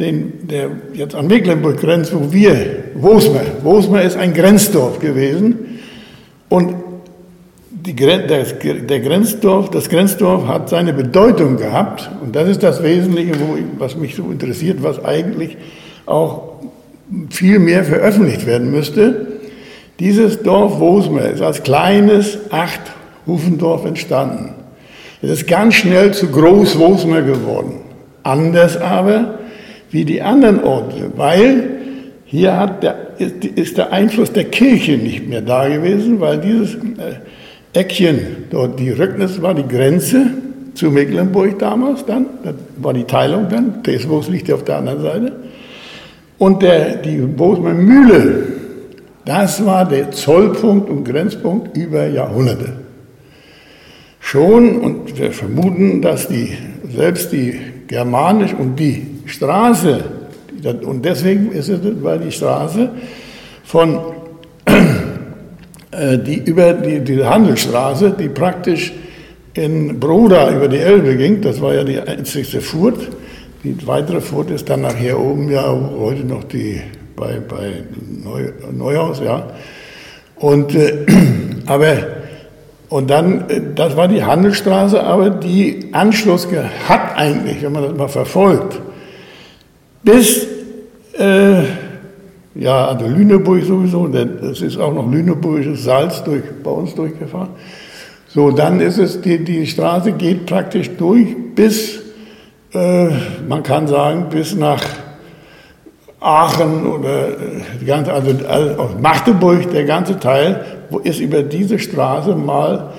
den, 0.00 0.48
der 0.48 0.70
jetzt 0.94 1.14
an 1.14 1.26
Mecklenburg 1.26 1.78
grenzt, 1.78 2.14
wo 2.14 2.32
wir, 2.32 2.84
Wosmer, 2.94 3.42
Wosmer 3.62 4.02
ist 4.02 4.16
ein 4.16 4.34
Grenzdorf 4.34 4.98
gewesen. 4.98 5.78
Und 6.48 6.74
die, 7.70 7.94
der, 7.94 8.26
der 8.26 9.00
Grenzdorf, 9.00 9.70
das 9.70 9.88
Grenzdorf 9.88 10.46
hat 10.46 10.68
seine 10.68 10.92
Bedeutung 10.92 11.56
gehabt. 11.56 12.10
Und 12.22 12.36
das 12.36 12.48
ist 12.48 12.62
das 12.62 12.82
Wesentliche, 12.82 13.32
wo, 13.40 13.56
was 13.78 13.96
mich 13.96 14.14
so 14.14 14.30
interessiert, 14.30 14.82
was 14.82 15.04
eigentlich 15.04 15.56
auch 16.06 16.52
viel 17.30 17.58
mehr 17.58 17.84
veröffentlicht 17.84 18.46
werden 18.46 18.70
müsste. 18.70 19.26
Dieses 19.98 20.42
Dorf 20.42 20.80
Wosmer 20.80 21.30
ist 21.30 21.42
als 21.42 21.62
kleines 21.62 22.38
Acht-Hufendorf 22.50 23.84
entstanden. 23.84 24.54
Es 25.22 25.30
ist 25.30 25.46
ganz 25.46 25.74
schnell 25.74 26.12
zu 26.12 26.26
Groß 26.26 26.78
Wosmer 26.78 27.22
geworden. 27.22 27.74
Anders 28.24 28.76
aber 28.76 29.38
wie 29.90 30.04
die 30.04 30.20
anderen 30.20 30.64
Orte, 30.64 31.12
weil 31.16 31.70
hier 32.24 32.58
hat 32.58 32.82
der, 32.82 32.96
ist 33.18 33.78
der 33.78 33.92
Einfluss 33.92 34.32
der 34.32 34.44
Kirche 34.44 34.96
nicht 34.96 35.28
mehr 35.28 35.42
da 35.42 35.68
gewesen, 35.68 36.18
weil 36.18 36.38
dieses 36.38 36.74
äh, 36.74 37.78
Eckchen 37.78 38.46
dort, 38.50 38.80
die 38.80 38.90
Rücknis 38.90 39.40
war 39.40 39.54
die 39.54 39.66
Grenze 39.66 40.26
zu 40.74 40.90
Mecklenburg 40.90 41.58
damals 41.58 42.04
dann, 42.04 42.26
das 42.42 42.54
war 42.78 42.94
die 42.94 43.04
Teilung 43.04 43.48
dann, 43.48 43.82
Tesvos 43.82 44.28
liegt 44.28 44.48
ja 44.48 44.54
auf 44.56 44.64
der 44.64 44.78
anderen 44.78 45.02
Seite. 45.02 45.32
Und 46.38 46.62
der, 46.62 46.96
die 46.96 47.18
Bosmer 47.18 47.74
Mühle, 47.74 48.44
das 49.24 49.64
war 49.64 49.86
der 49.86 50.10
Zollpunkt 50.10 50.90
und 50.90 51.04
Grenzpunkt 51.04 51.76
über 51.76 52.06
Jahrhunderte. 52.06 52.81
Schon, 54.32 54.80
und 54.80 55.18
wir 55.18 55.30
vermuten, 55.30 56.00
dass 56.00 56.26
die, 56.26 56.56
selbst 56.90 57.32
die 57.32 57.52
Germanisch 57.86 58.54
und 58.54 58.76
die 58.76 59.06
Straße, 59.26 60.04
und 60.86 61.04
deswegen 61.04 61.52
ist 61.52 61.68
es, 61.68 61.80
weil 62.02 62.18
die 62.18 62.32
Straße 62.32 62.88
von, 63.62 63.98
äh, 64.64 66.16
die 66.16 66.36
über 66.46 66.72
die, 66.72 67.00
die 67.00 67.22
Handelsstraße, 67.22 68.16
die 68.18 68.30
praktisch 68.30 68.94
in 69.52 70.00
Broda 70.00 70.50
über 70.50 70.66
die 70.66 70.78
Elbe 70.78 71.14
ging, 71.14 71.42
das 71.42 71.60
war 71.60 71.74
ja 71.74 71.84
die 71.84 72.00
einzigste 72.00 72.62
Furt, 72.62 73.10
die 73.62 73.86
weitere 73.86 74.22
Furt 74.22 74.50
ist 74.50 74.66
dann 74.70 74.80
nachher 74.80 75.20
oben 75.20 75.50
ja 75.50 75.62
heute 75.98 76.24
noch 76.24 76.44
die 76.44 76.80
bei, 77.16 77.38
bei 77.46 77.82
Neu, 78.24 78.50
Neuhaus, 78.72 79.20
ja. 79.20 79.50
Und, 80.36 80.74
äh, 80.74 81.04
aber 81.66 82.21
und 82.92 83.08
dann, 83.08 83.48
äh, 83.48 83.60
das 83.74 83.96
war 83.96 84.06
die 84.06 84.22
Handelsstraße, 84.22 85.02
aber 85.02 85.30
die 85.30 85.88
Anschluss 85.92 86.46
hat 86.88 87.16
eigentlich, 87.16 87.62
wenn 87.62 87.72
man 87.72 87.84
das 87.84 87.96
mal 87.96 88.08
verfolgt, 88.08 88.80
bis, 90.02 90.46
äh, 91.18 91.62
ja, 92.54 92.88
also 92.88 93.06
Lüneburg 93.06 93.64
sowieso, 93.64 94.08
das 94.08 94.60
ist 94.60 94.78
auch 94.78 94.92
noch 94.92 95.10
Lüneburgisches 95.10 95.84
Salz 95.84 96.22
durch, 96.22 96.42
bei 96.62 96.70
uns 96.70 96.94
durchgefahren. 96.94 97.48
So, 98.28 98.50
dann 98.50 98.78
ist 98.80 98.98
es, 98.98 99.22
die, 99.22 99.42
die 99.42 99.66
Straße 99.66 100.12
geht 100.12 100.44
praktisch 100.44 100.90
durch 100.98 101.34
bis, 101.54 101.98
äh, 102.74 103.08
man 103.48 103.62
kann 103.62 103.86
sagen, 103.86 104.26
bis 104.28 104.54
nach 104.54 104.84
Aachen 106.20 106.86
oder 106.86 107.28
äh, 107.28 107.32
die 107.80 107.86
ganze, 107.86 108.12
also, 108.12 108.32
also 108.46 108.90
Magdeburg, 109.00 109.70
der 109.70 109.84
ganze 109.84 110.18
Teil, 110.18 110.81
ist 110.98 111.20
über 111.20 111.42
diese 111.42 111.78
Straße 111.78 112.34
mal 112.34 112.92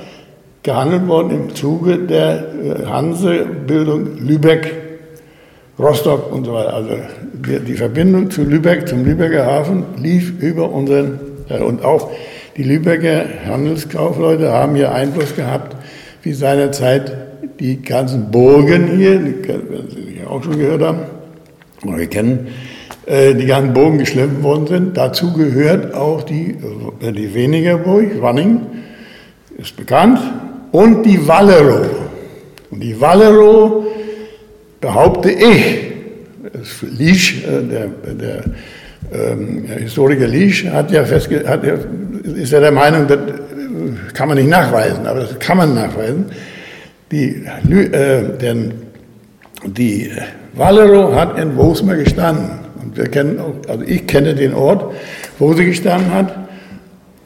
gehandelt 0.63 1.07
worden 1.07 1.31
im 1.31 1.55
Zuge 1.55 1.99
der 1.99 2.45
äh, 2.53 2.85
Hansebildung 2.85 4.17
Lübeck, 4.17 4.73
Rostock 5.77 6.31
und 6.31 6.45
so 6.45 6.53
weiter. 6.53 6.73
Also 6.73 6.91
die, 7.33 7.59
die 7.59 7.73
Verbindung 7.73 8.31
zu 8.31 8.43
Lübeck, 8.43 8.87
zum 8.87 9.03
Lübecker 9.03 9.45
Hafen 9.45 9.83
lief 9.97 10.33
über 10.41 10.71
unseren, 10.71 11.19
äh, 11.49 11.59
und 11.59 11.83
auch 11.83 12.11
die 12.55 12.63
Lübecker 12.63 13.25
Handelskaufleute 13.45 14.51
haben 14.51 14.75
hier 14.75 14.93
Einfluss 14.93 15.35
gehabt, 15.35 15.75
wie 16.21 16.33
seinerzeit 16.33 17.11
die 17.59 17.81
ganzen 17.81 18.31
Burgen 18.31 18.95
hier, 18.95 19.17
die 19.17 19.47
werden 19.47 19.89
Sie 19.89 20.19
auch 20.25 20.43
schon 20.43 20.57
gehört 20.57 20.81
haben, 20.81 20.99
oder 21.85 21.97
wir 21.97 22.07
kennen, 22.07 22.47
die 23.05 23.45
ganzen 23.45 23.73
Bogen 23.73 23.97
geschleppt 23.97 24.41
worden 24.43 24.67
sind. 24.67 24.97
Dazu 24.97 25.33
gehört 25.33 25.93
auch 25.93 26.23
die, 26.23 26.57
äh, 27.01 27.11
die 27.11 27.33
Wenigerburg, 27.33 28.21
Wanning, 28.21 28.61
ist 29.57 29.75
bekannt, 29.75 30.19
und 30.71 31.03
die 31.03 31.27
Wallerow. 31.27 31.87
Und 32.71 32.79
die 32.79 32.99
Wallerow, 32.99 33.83
behaupte 34.83 35.31
ich, 35.31 35.93
Liesch, 36.97 37.43
äh, 37.43 37.61
der, 37.63 37.87
der 38.13 38.43
ähm, 39.13 39.65
Historiker 39.65 40.27
Liesch 40.27 40.65
hat 40.65 40.91
ja 40.91 41.03
festge 41.05 41.47
hat 41.47 41.63
ist 41.63 42.51
ja 42.51 42.59
der 42.59 42.71
Meinung, 42.71 43.07
das 43.07 43.19
kann 44.13 44.27
man 44.27 44.37
nicht 44.37 44.49
nachweisen, 44.49 45.05
aber 45.05 45.21
das 45.21 45.39
kann 45.39 45.57
man 45.57 45.73
nachweisen. 45.73 46.25
Die, 47.11 47.45
äh, 47.45 48.37
denn 48.37 48.73
die 49.65 50.11
Wallerow 50.53 51.15
hat 51.15 51.37
in 51.37 51.55
Wosmer 51.55 51.95
gestanden. 51.95 52.62
Wir 52.95 53.05
kennen 53.05 53.39
also 53.67 53.83
ich 53.85 54.07
kenne 54.07 54.35
den 54.35 54.53
Ort, 54.53 54.93
wo 55.39 55.53
sie 55.53 55.65
gestanden 55.65 56.13
hat. 56.13 56.35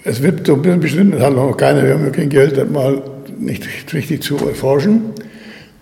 Es 0.03 0.21
wird 0.21 0.47
so 0.47 0.53
ein 0.53 0.61
bisschen 0.61 0.79
bestimmt, 0.79 1.15
das 1.15 1.21
hat 1.21 1.33
noch 1.33 1.55
keiner, 1.57 1.83
wir 1.83 1.93
haben 1.93 2.11
kein 2.11 2.29
Geld, 2.29 2.57
das 2.57 2.69
mal 2.69 3.01
nicht 3.39 3.67
richtig 3.93 4.23
zu 4.23 4.37
erforschen. 4.37 5.13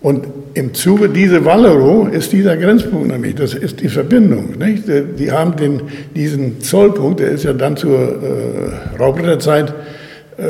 Und 0.00 0.26
im 0.54 0.72
Zuge 0.74 1.08
dieser 1.08 1.44
Wallerow 1.44 2.08
ist 2.12 2.32
dieser 2.32 2.56
Grenzpunkt 2.56 3.08
nämlich, 3.08 3.34
das 3.34 3.54
ist 3.54 3.80
die 3.80 3.88
Verbindung. 3.88 4.56
Nicht? 4.58 4.84
Die 5.18 5.32
haben 5.32 5.56
den, 5.56 5.82
diesen 6.14 6.60
Zollpunkt, 6.60 7.20
der 7.20 7.30
ist 7.30 7.44
ja 7.44 7.52
dann 7.52 7.76
zur 7.76 7.98
äh, 7.98 8.96
Raubritterzeit, 8.98 9.74
äh, 10.38 10.42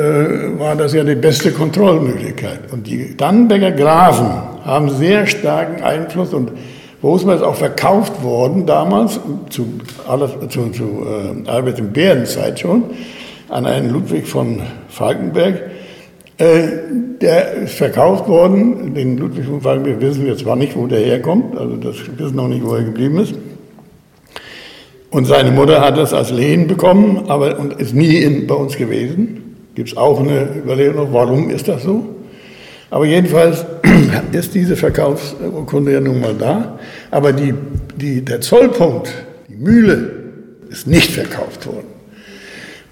war 0.59 0.75
das 0.75 0.93
ja 0.93 1.03
die 1.03 1.15
beste 1.15 1.51
Kontrollmöglichkeit. 1.51 2.71
Und 2.71 2.87
die 2.87 3.15
Dannenberger 3.15 3.71
Grafen 3.71 4.29
haben 4.63 4.89
sehr 4.89 5.25
starken 5.25 5.81
Einfluss 5.81 6.33
und 6.33 6.51
Bosmer 7.01 7.35
ist 7.35 7.43
auch 7.43 7.55
verkauft 7.55 8.23
worden 8.23 8.65
damals, 8.65 9.19
zu, 9.49 9.67
zu, 10.49 10.69
zu 10.71 10.83
äh, 10.83 11.49
Albert 11.49 11.79
im 11.79 11.91
Bärenzeit 11.91 12.59
schon, 12.59 12.83
an 13.49 13.65
einen 13.65 13.91
Ludwig 13.91 14.27
von 14.27 14.61
Falkenberg. 14.89 15.61
Äh, 16.39 16.67
der 17.21 17.53
ist 17.53 17.75
verkauft 17.75 18.27
worden, 18.27 18.95
den 18.95 19.17
Ludwig 19.17 19.45
von 19.45 19.61
Falkenberg 19.61 20.01
wissen 20.01 20.25
wir 20.25 20.35
zwar 20.37 20.55
nicht, 20.55 20.75
wo 20.75 20.87
der 20.87 20.99
herkommt, 20.99 21.55
also 21.57 21.75
das 21.75 21.95
wissen 22.17 22.35
noch 22.35 22.47
nicht, 22.47 22.65
wo 22.65 22.73
er 22.73 22.83
geblieben 22.83 23.19
ist. 23.19 23.35
Und 25.11 25.25
seine 25.25 25.51
Mutter 25.51 25.81
hat 25.81 25.97
das 25.97 26.13
als 26.13 26.31
Lehen 26.31 26.67
bekommen, 26.67 27.25
aber 27.27 27.59
und 27.59 27.73
ist 27.73 27.93
nie 27.93 28.17
in, 28.17 28.47
bei 28.47 28.55
uns 28.55 28.75
gewesen. 28.75 29.55
Gibt 29.75 29.89
es 29.89 29.97
auch 29.97 30.19
eine 30.19 30.47
Überlegung, 30.57 31.09
warum 31.11 31.49
ist 31.51 31.67
das 31.67 31.83
so? 31.83 32.03
Aber 32.89 33.05
jedenfalls 33.05 33.65
ist 34.31 34.55
diese 34.55 34.75
Verkaufsurkunde 34.75 35.93
ja 35.93 35.99
nun 35.99 36.21
mal 36.21 36.35
da. 36.37 36.79
Aber 37.11 37.33
die, 37.33 37.53
die, 37.95 38.23
der 38.23 38.41
Zollpunkt, 38.41 39.11
die 39.49 39.55
Mühle, 39.55 40.11
ist 40.69 40.87
nicht 40.87 41.11
verkauft 41.11 41.65
worden. 41.65 41.87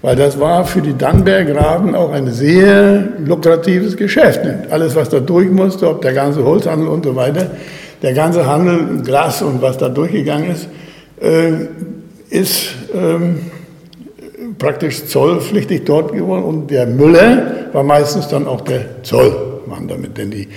Weil 0.02 0.16
das 0.16 0.38
war 0.38 0.64
für 0.66 0.82
die 0.82 0.96
Dannberg-Graben 0.96 1.94
auch 1.94 2.12
ein 2.12 2.30
sehr 2.30 3.08
lukratives 3.18 3.96
Geschäft. 3.96 4.40
Alles, 4.70 4.94
was 4.94 5.08
da 5.08 5.20
durch 5.20 5.50
musste, 5.50 5.88
ob 5.88 6.02
der 6.02 6.12
ganze 6.12 6.44
Holzhandel 6.44 6.88
und 6.88 7.04
so 7.04 7.16
weiter, 7.16 7.50
der 8.02 8.12
ganze 8.12 8.46
Handel, 8.46 9.02
Glas 9.02 9.42
und 9.42 9.62
was 9.62 9.78
da 9.78 9.88
durchgegangen 9.88 10.50
ist, 10.50 10.68
äh, 11.20 11.66
ist 12.28 12.68
ähm, 12.94 13.40
praktisch 14.58 15.06
zollpflichtig 15.06 15.84
dort 15.86 16.12
geworden. 16.12 16.44
Und 16.44 16.70
der 16.70 16.86
Müller 16.86 17.68
war 17.72 17.82
meistens 17.82 18.28
dann 18.28 18.46
auch 18.46 18.60
der 18.60 19.02
Zoll 19.02 19.55
machen 19.66 19.88
damit. 19.88 20.16
Denn 20.18 20.30
die 20.30 20.48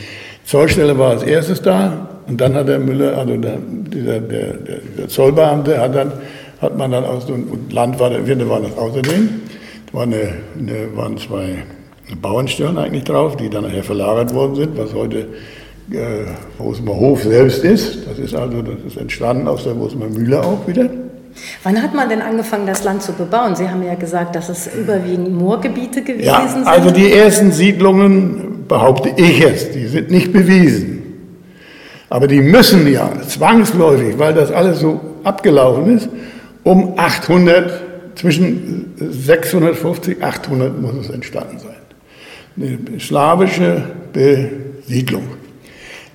Zollstelle 0.46 0.98
war 0.98 1.12
als 1.12 1.24
erstes 1.24 1.62
da 1.62 2.10
und 2.28 2.39
dann 2.39 2.54
hat 2.54 2.68
der 2.68 2.80
Müller, 2.80 3.18
also 3.18 3.38
der, 3.38 3.58
dieser, 3.60 4.20
der, 4.20 4.54
der, 4.98 5.08
Zollbeamte, 5.08 5.80
hat, 5.80 5.96
dann, 5.96 6.12
hat 6.62 6.78
man 6.78 6.92
dann 6.92 7.06
aus 7.06 7.25
dem 7.25 7.48
Land 7.72 8.00
war, 8.00 8.12
Winde 8.28 8.48
war 8.50 8.62
das 8.62 8.78
außerdem, 8.78 9.30
war 9.92 10.04
eine, 10.04 10.34
eine, 10.58 10.96
waren 10.96 11.18
zwei 11.18 11.63
Bauernstirn 12.22 12.78
eigentlich 12.78 13.04
drauf, 13.04 13.38
die 13.38 13.50
dann 13.50 13.63
nachher 13.63 13.84
verlagert 13.84 14.34
worden 14.34 14.56
sind, 14.56 14.78
was 14.78 14.94
heute 14.94 15.28
äh, 15.92 16.25
Wosmer 16.58 16.96
Hof 16.96 17.24
selbst 17.24 17.63
ist. 17.63 18.08
Das 18.08 18.20
ist 18.20 18.36
also, 18.36 18.62
das 18.62 18.80
ist 18.86 18.98
entstanden 18.98 19.48
aus 19.48 19.63
der 19.63 19.80
Wosmer 19.80 20.08
Mühle 20.08 20.44
auch 20.44 20.68
wieder. 20.68 20.89
Wann 21.63 21.81
hat 21.81 21.93
man 21.93 22.10
denn 22.10 22.22
angefangen, 22.22 22.65
das 22.67 22.84
Land 22.84 23.01
zu 23.01 23.13
bebauen? 23.13 23.55
Sie 23.55 23.69
haben 23.69 23.84
ja 23.84 23.96
gesagt, 23.96 24.36
dass 24.36 24.50
es 24.50 24.67
überwiegend 24.74 25.34
Moorgebiete 25.34 26.01
gewesen 26.01 26.25
ja, 26.25 26.48
sind. 26.48 26.65
Also 26.65 26.91
die 26.91 27.12
ersten 27.12 27.51
Siedlungen, 27.51 28.65
behaupte 28.69 29.12
ich 29.17 29.39
jetzt, 29.39 29.75
die 29.75 29.88
sind 29.88 30.10
nicht 30.10 30.31
bewiesen. 30.31 31.00
Aber 32.10 32.27
die 32.27 32.41
müssen 32.41 32.91
ja 32.91 33.12
zwangsläufig, 33.27 34.17
weil 34.17 34.34
das 34.34 34.51
alles 34.51 34.79
so 34.79 35.01
abgelaufen 35.24 35.98
ist, 35.98 36.10
um 36.63 36.93
800, 36.98 38.15
zwischen 38.15 38.93
650, 38.98 40.24
800 40.24 40.81
muss 40.81 40.93
es 40.96 41.10
entstanden 41.10 41.58
sein. 41.60 41.75
Eine 42.58 43.00
slawische 43.00 43.84
Siedlung. 44.88 45.24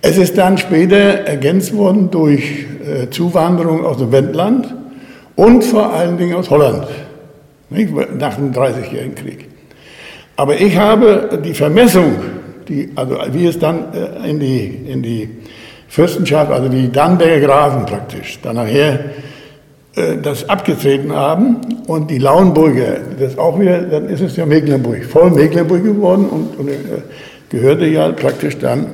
Es 0.03 0.19
ist 0.19 0.37
dann 0.37 0.59
später 0.59 0.97
ergänzt 0.97 1.75
worden 1.75 2.11
durch 2.11 2.67
äh, 2.85 3.09
Zuwanderung 3.09 3.87
aus 3.87 3.99
dem 3.99 4.13
Wendland 4.13 4.75
und 5.37 5.65
vor 5.65 5.93
allen 5.93 6.17
Dingen 6.17 6.35
aus 6.35 6.51
Holland, 6.51 6.87
nicht? 7.71 7.93
nach 8.19 8.37
dem 8.37 8.53
Dreißigjährigen 8.53 9.15
Krieg. 9.15 9.49
Aber 10.37 10.61
ich 10.61 10.77
habe 10.77 11.41
die 11.45 11.55
Vermessung, 11.55 12.13
die, 12.69 12.91
also 12.95 13.17
wie 13.33 13.47
es 13.47 13.59
dann 13.59 13.93
äh, 13.95 14.29
in, 14.31 14.41
die, 14.41 14.67
in 14.89 15.03
die 15.03 15.29
Fürstenschaft, 15.89 16.51
also 16.51 16.69
die 16.69 16.91
Dannenberger 16.91 17.47
Grafen 17.47 17.87
praktisch, 17.87 18.41
dann 18.43 18.57
nachher 18.57 19.01
äh, 19.95 20.17
das 20.21 20.49
abgetreten 20.49 21.13
haben 21.13 21.59
und 21.87 22.11
die 22.11 22.19
Lauenburger, 22.19 22.97
das 23.19 23.39
auch 23.39 23.61
wieder, 23.61 23.83
dann 23.83 24.09
ist 24.09 24.23
es 24.23 24.37
ja 24.37 24.45
Mecklenburg, 24.45 25.05
voll 25.05 25.31
Mecklenburg 25.31 25.85
geworden 25.85 26.27
und, 26.29 26.59
und 26.59 26.69
äh, 26.69 26.75
gehörte 27.49 27.87
ja 27.87 28.11
praktisch 28.11 28.59
dann 28.59 28.87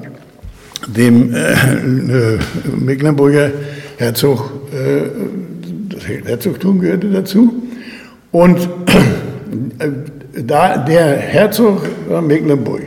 dem 0.86 1.34
äh 1.34 2.38
Mecklenburger 2.78 3.50
Herzog, 3.98 4.50
äh, 4.72 5.59
das 6.00 6.28
Herzogtum 6.28 6.80
gehörte 6.80 7.10
dazu. 7.10 7.62
Und 8.32 8.68
äh, 9.78 9.88
da, 10.42 10.78
der 10.78 11.16
Herzog 11.16 11.82
Mecklenburg 12.22 12.86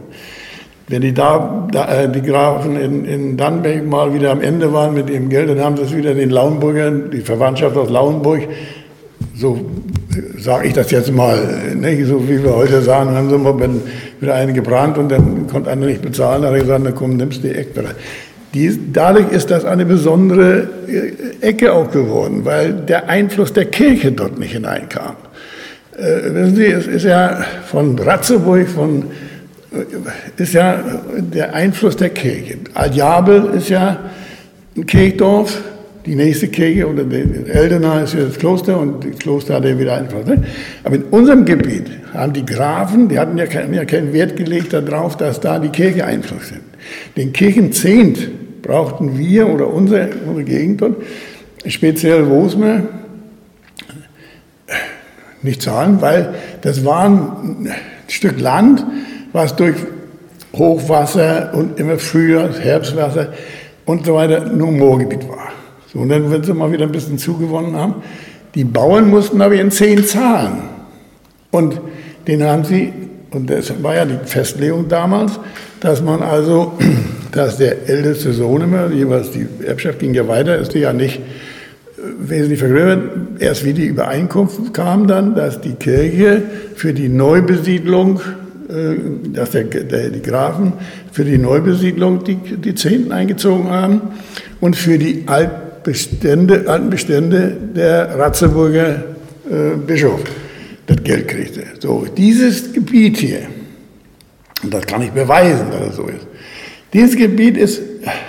Wenn 0.87 1.01
die, 1.01 1.15
da, 1.15 1.67
da 1.73 2.03
äh, 2.03 2.13
die 2.13 2.21
Grafen 2.21 2.77
in, 2.77 3.05
in 3.07 3.37
Dannenberg 3.37 3.87
mal 3.87 4.13
wieder 4.13 4.31
am 4.31 4.43
Ende 4.43 4.73
waren 4.73 4.93
mit 4.93 5.09
ihrem 5.09 5.31
Geld, 5.31 5.49
dann 5.49 5.61
haben 5.61 5.77
sie 5.77 5.85
es 5.85 5.97
wieder 5.97 6.15
den 6.15 6.31
Lauenburgern, 6.31 7.11
die 7.11 7.21
Verwandtschaft 7.21 7.77
aus 7.77 7.89
Lauenburg, 7.89 8.43
so 9.35 9.59
sage 10.39 10.69
ich 10.69 10.75
das 10.75 10.91
jetzt 10.91 11.13
mal, 11.13 11.39
nicht? 11.75 12.07
so 12.07 12.29
wie 12.29 12.43
wir 12.43 12.55
heute 12.55 12.83
sagen, 12.83 13.11
dann 13.11 13.17
haben 13.17 13.31
sie 13.31 13.39
mal 13.39 13.59
wieder 14.21 14.35
einen 14.35 14.55
gebrannt 14.55 14.99
und 14.99 15.11
dann 15.11 15.47
konnte 15.47 15.71
einer 15.71 15.87
nicht 15.87 16.03
bezahlen, 16.03 16.43
dann 16.43 16.53
hat 16.53 16.59
er 16.59 16.63
gesagt, 16.63 16.81
na 16.85 16.93
komm, 16.93 17.17
nimmst 17.17 17.43
die 17.43 17.51
Eckbrenner. 17.51 17.95
Die, 18.55 18.79
dadurch 18.93 19.33
ist 19.33 19.51
das 19.51 19.65
eine 19.65 19.85
besondere 19.85 20.69
äh, 20.87 21.47
Ecke 21.47 21.73
auch 21.73 21.91
geworden, 21.91 22.45
weil 22.45 22.73
der 22.73 23.09
Einfluss 23.09 23.53
der 23.53 23.65
Kirche 23.65 24.13
dort 24.13 24.39
nicht 24.39 24.53
hineinkam. 24.53 25.17
Äh, 25.97 26.35
wissen 26.35 26.57
Sie, 26.57 26.67
es 26.67 26.87
ist 26.87 27.05
ja 27.05 27.45
von 27.67 27.99
Ratzeburg, 27.99 28.69
von 28.69 29.05
ist 30.37 30.53
ja 30.53 30.79
der 31.19 31.55
Einfluss 31.55 31.97
der 31.97 32.11
Kirche. 32.11 32.59
Aljabel 32.75 33.55
ist 33.57 33.69
ja 33.69 33.99
ein 34.77 34.87
Kirchdorf, 34.87 35.61
die 36.07 36.15
nächste 36.15 36.49
Kirche 36.49 36.87
oder 36.87 37.03
Eldena 37.03 38.01
ist 38.03 38.15
ja 38.15 38.25
das 38.25 38.39
Kloster 38.39 38.79
und 38.79 39.05
das 39.05 39.19
Kloster 39.19 39.55
hat 39.55 39.65
ja 39.65 39.79
wieder 39.79 39.95
Einfluss. 39.95 40.27
Ne? 40.27 40.45
Aber 40.83 40.97
in 40.97 41.05
unserem 41.05 41.45
Gebiet 41.45 41.91
haben 42.13 42.33
die 42.33 42.45
Grafen, 42.45 43.09
die 43.09 43.19
hatten 43.19 43.39
ja, 43.39 43.47
kein, 43.47 43.73
ja 43.73 43.85
keinen 43.85 44.13
Wert 44.13 44.37
gelegt 44.37 44.73
darauf, 44.73 45.17
dass 45.17 45.41
da 45.41 45.59
die 45.59 45.71
Kirche 45.71 46.05
Einfluss 46.05 46.51
nimmt. 46.51 46.65
Den 47.17 47.33
Kirchenzehnt 47.33 48.63
brauchten 48.63 49.19
wir 49.19 49.49
oder 49.49 49.73
unsere, 49.73 50.11
unsere 50.27 50.45
Gegend 50.45 50.83
dort, 50.83 50.97
speziell 51.67 52.29
Wosmer, 52.29 52.83
nicht 55.43 55.63
zahlen, 55.63 56.01
weil 56.01 56.35
das 56.63 56.85
war 56.85 57.05
ein 57.05 57.71
Stück 58.09 58.41
Land, 58.41 58.85
was 59.33 59.57
durch 59.57 59.77
Hochwasser 60.55 61.53
und 61.55 61.79
immer 61.79 61.99
früher 61.99 62.51
Herbstwasser 62.59 63.33
und 63.85 64.07
so 64.07 64.15
weiter 64.15 64.47
nur 64.47 64.71
Moorgebiet 64.73 65.29
war. 65.29 65.53
So, 65.95 66.01
und 66.01 66.09
dann, 66.09 66.31
wenn 66.31 66.43
sie 66.43 66.53
mal 66.53 66.71
wieder 66.73 66.85
ein 66.85 66.93
bisschen 66.93 67.19
zugewonnen 67.19 67.77
haben, 67.77 67.95
die 68.55 68.65
Bauern 68.65 69.09
mussten 69.09 69.41
aber 69.41 69.55
ihren 69.55 69.71
Zehn 69.71 70.05
zahlen. 70.05 70.65
Und 71.51 71.81
den 72.27 72.43
haben 72.43 72.65
sie, 72.65 72.93
und 73.31 73.49
das 73.49 73.73
war 73.83 73.95
ja 73.95 74.05
die 74.05 74.19
Festlegung 74.25 74.89
damals, 74.89 75.39
dass 75.81 76.03
man 76.03 76.23
also, 76.23 76.73
dass 77.33 77.59
der 77.59 77.89
älteste 77.89 78.33
Sohn 78.33 78.63
immer, 78.63 78.91
jeweils 78.91 79.31
die 79.31 79.47
Erbschaft 79.65 80.01
ging 80.01 80.15
ja 80.15 80.27
weiter, 80.27 80.59
ist 80.59 80.75
die 80.75 80.81
ja 80.81 80.93
nicht 80.93 81.19
äh, 81.19 81.21
wesentlich 82.19 82.59
vergrößert. 82.59 83.03
Erst 83.39 83.65
wie 83.65 83.73
die 83.73 83.87
Übereinkunft 83.87 84.75
kam 84.75 85.07
dann, 85.07 85.35
dass 85.35 85.61
die 85.61 85.75
Kirche 85.75 86.43
für 86.75 86.93
die 86.93 87.09
Neubesiedlung 87.09 88.21
äh, 88.69 88.97
dass 89.33 89.51
der, 89.51 89.65
der, 89.65 90.09
die 90.09 90.23
Grafen 90.23 90.73
für 91.13 91.25
die 91.25 91.37
Neubesiedlung 91.37 92.25
die, 92.25 92.37
die 92.37 92.75
Zehnten 92.75 93.13
eingezogen 93.13 93.69
haben 93.69 94.01
und 94.61 94.75
für 94.75 94.99
die 94.99 95.25
Altbestände, 95.85 96.65
alten 96.67 96.89
Bestände 96.89 97.57
der 97.77 98.19
Ratzeburger 98.19 99.05
äh, 99.51 99.77
Bischof 99.87 100.21
das 100.87 101.03
Geld 101.05 101.29
kriegte. 101.29 101.63
So, 101.79 102.07
dieses 102.17 102.73
Gebiet 102.73 103.19
hier, 103.19 103.43
und 104.63 104.73
das 104.73 104.87
kann 104.87 105.03
ich 105.03 105.11
beweisen, 105.11 105.67
dass 105.71 105.89
das 105.89 105.97
so 105.97 106.05
ist, 106.05 106.27
dieses 106.95 107.17
Gebiet 107.17 107.59
ist, 107.59 107.83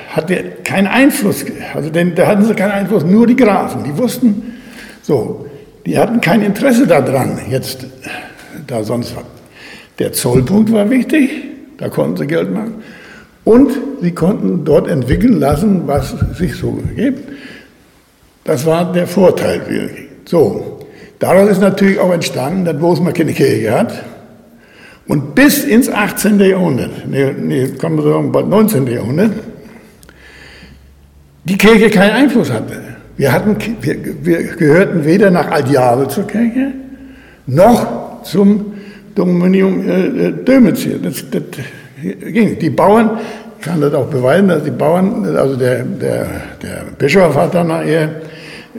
hatte 0.09 0.43
keinen 0.65 0.87
Einfluss, 0.87 1.45
also 1.73 1.89
denn 1.89 2.13
da 2.13 2.27
hatten 2.27 2.43
sie 2.43 2.53
keinen 2.55 2.71
Einfluss, 2.71 3.05
nur 3.05 3.25
die 3.25 3.37
Grafen, 3.37 3.85
die 3.85 3.97
wussten, 3.97 4.57
so, 5.01 5.45
die 5.85 5.97
hatten 5.97 6.19
kein 6.19 6.41
Interesse 6.41 6.85
daran, 6.85 7.39
jetzt 7.49 7.85
da 8.67 8.83
sonst 8.83 9.15
was 9.15 9.23
der 9.97 10.11
Zollpunkt 10.11 10.73
war 10.73 10.89
wichtig, 10.89 11.29
da 11.77 11.87
konnten 11.87 12.17
sie 12.17 12.27
Geld 12.27 12.51
machen. 12.51 12.83
Und 13.45 13.71
sie 14.01 14.11
konnten 14.11 14.65
dort 14.65 14.89
entwickeln 14.89 15.39
lassen, 15.39 15.83
was 15.85 16.15
sich 16.37 16.55
so 16.55 16.79
gibt. 16.95 17.35
Das 18.45 18.65
war 18.65 18.93
der 18.93 19.08
Vorteil 19.08 19.62
wirklich. 19.67 20.08
So, 20.25 20.79
daraus 21.19 21.49
ist 21.49 21.62
natürlich 21.62 21.99
auch 21.99 22.13
entstanden, 22.13 22.63
dass 22.63 22.77
Bosma 22.77 23.12
keine 23.12 23.34
Kirche 23.34 23.77
hat. 23.77 23.91
Und 25.08 25.36
bis 25.36 25.63
ins 25.63 25.89
18. 25.89 26.39
Jahrhundert, 26.39 27.08
nee, 27.08 27.31
nee, 27.31 27.67
kann 27.79 27.95
man 27.95 28.05
sagen, 28.05 28.31
bald 28.31 28.47
19. 28.47 28.88
Jahrhundert, 28.88 29.31
die 31.43 31.58
Kirche 31.58 31.89
keinen 31.89 32.12
Einfluss 32.12 32.51
hatte. 32.51 32.81
Wir, 33.17 33.31
hatten, 33.31 33.58
wir, 33.81 33.97
wir 34.25 34.43
gehörten 34.43 35.05
weder 35.05 35.31
nach 35.31 35.49
Aldjave 35.49 36.08
zur 36.08 36.25
Kirche, 36.25 36.71
noch 37.47 38.23
zum 38.23 38.73
Dominium 39.15 39.88
äh, 39.88 40.27
äh, 40.27 40.31
Dömitz 40.43 40.81
hier. 40.81 40.99
Das, 40.99 41.23
das 41.29 41.43
ging. 42.01 42.60
Die 42.60 42.69
Bauern, 42.69 43.19
ich 43.60 43.65
kann 43.65 43.81
das 43.81 43.93
auch 43.93 44.08
beweisen, 44.08 44.49
dass 44.49 44.63
die 44.63 44.71
Bauern, 44.71 45.23
also 45.36 45.55
der, 45.55 45.84
der, 45.84 46.27
der 46.62 46.84
Bischof 46.97 47.36
hat 47.36 47.55
dann 47.55 47.67
nachher, 47.67 48.10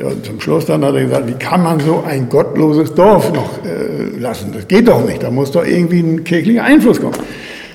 ja, 0.01 0.11
zum 0.23 0.41
Schluss 0.41 0.67
dann 0.67 0.85
hat 0.85 0.95
er 0.95 1.05
gesagt, 1.05 1.27
wie 1.27 1.33
kann 1.33 1.63
man 1.63 1.81
so 1.81 2.05
ein 2.07 2.29
gottloses 2.29 2.95
Dorf 2.95 3.33
noch 3.33 3.65
äh, 3.65 4.19
lassen? 4.19 4.53
Das 4.53 4.69
geht 4.69 4.89
doch 4.89 5.05
nicht, 5.05 5.23
da 5.23 5.31
muss 5.31 5.51
doch 5.51 5.67
irgendwie 5.67 6.01
ein 6.01 6.25
kirchlicher 6.25 6.65
Einfluss 6.65 7.01
kommen. 7.01 7.17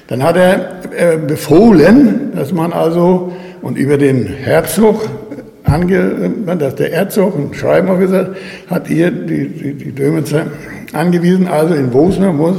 Dann 0.07 0.23
hat 0.23 0.36
er 0.36 0.81
äh, 0.95 1.17
befohlen, 1.17 2.31
dass 2.36 2.51
man 2.51 2.73
also, 2.73 3.31
und 3.62 3.77
über 3.77 3.97
den 3.97 4.27
Herzog, 4.27 5.07
ange, 5.63 6.31
dass 6.60 6.75
der 6.75 6.91
Herzog 6.91 7.38
ein 7.38 7.53
Schreiben 7.53 7.89
auch 7.89 7.99
gesagt 7.99 8.36
hat, 8.67 8.88
hier 8.88 9.10
die, 9.10 9.47
die, 9.47 9.73
die 9.73 9.91
Dömitzer 9.91 10.47
angewiesen, 10.93 11.47
also 11.47 11.73
in 11.73 11.93
Wosner 11.93 12.34
muss 12.34 12.57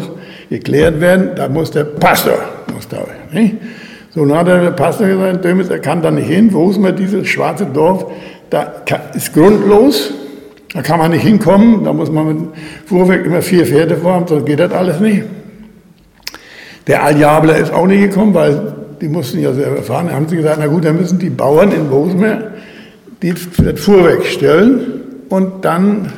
geklärt 0.48 1.00
werden, 1.00 1.30
da 1.36 1.48
muss 1.48 1.70
der 1.70 1.84
Pastor, 1.84 2.38
muss 2.74 2.88
da, 2.88 3.04
nicht? 3.32 3.56
So, 4.14 4.26
dann 4.26 4.38
hat 4.38 4.46
der 4.46 4.70
Pastor 4.72 5.06
gesagt, 5.06 5.42
Dömitz, 5.42 5.70
er 5.70 5.78
kann 5.78 6.02
da 6.02 6.10
nicht 6.10 6.28
hin, 6.28 6.52
Wosmer, 6.52 6.92
dieses 6.92 7.26
schwarze 7.28 7.64
Dorf, 7.64 8.06
da 8.52 8.70
ist 9.14 9.32
grundlos, 9.32 10.12
da 10.74 10.82
kann 10.82 10.98
man 10.98 11.10
nicht 11.10 11.22
hinkommen, 11.22 11.84
da 11.84 11.92
muss 11.94 12.10
man 12.10 12.26
mit 12.26 12.36
Fuhrwerk 12.84 13.24
immer 13.24 13.40
vier 13.40 13.64
Pferde 13.64 13.96
fahren, 13.96 14.26
sonst 14.26 14.44
geht 14.44 14.60
das 14.60 14.72
alles 14.72 15.00
nicht. 15.00 15.22
Der 16.86 17.02
Aljabler 17.02 17.56
ist 17.56 17.72
auch 17.72 17.86
nicht 17.86 18.10
gekommen, 18.10 18.34
weil 18.34 18.74
die 19.00 19.08
mussten 19.08 19.40
ja 19.40 19.54
selber 19.54 19.82
fahren. 19.82 20.08
Da 20.08 20.14
haben 20.14 20.28
sie 20.28 20.36
gesagt, 20.36 20.58
na 20.60 20.66
gut, 20.66 20.84
dann 20.84 20.96
müssen 20.96 21.18
die 21.18 21.30
Bauern 21.30 21.72
in 21.72 21.88
Bosmer 21.88 22.42
das 23.20 23.80
Fuhrwerk 23.80 24.26
stellen 24.26 24.80
und 25.30 25.64
dann 25.64 26.12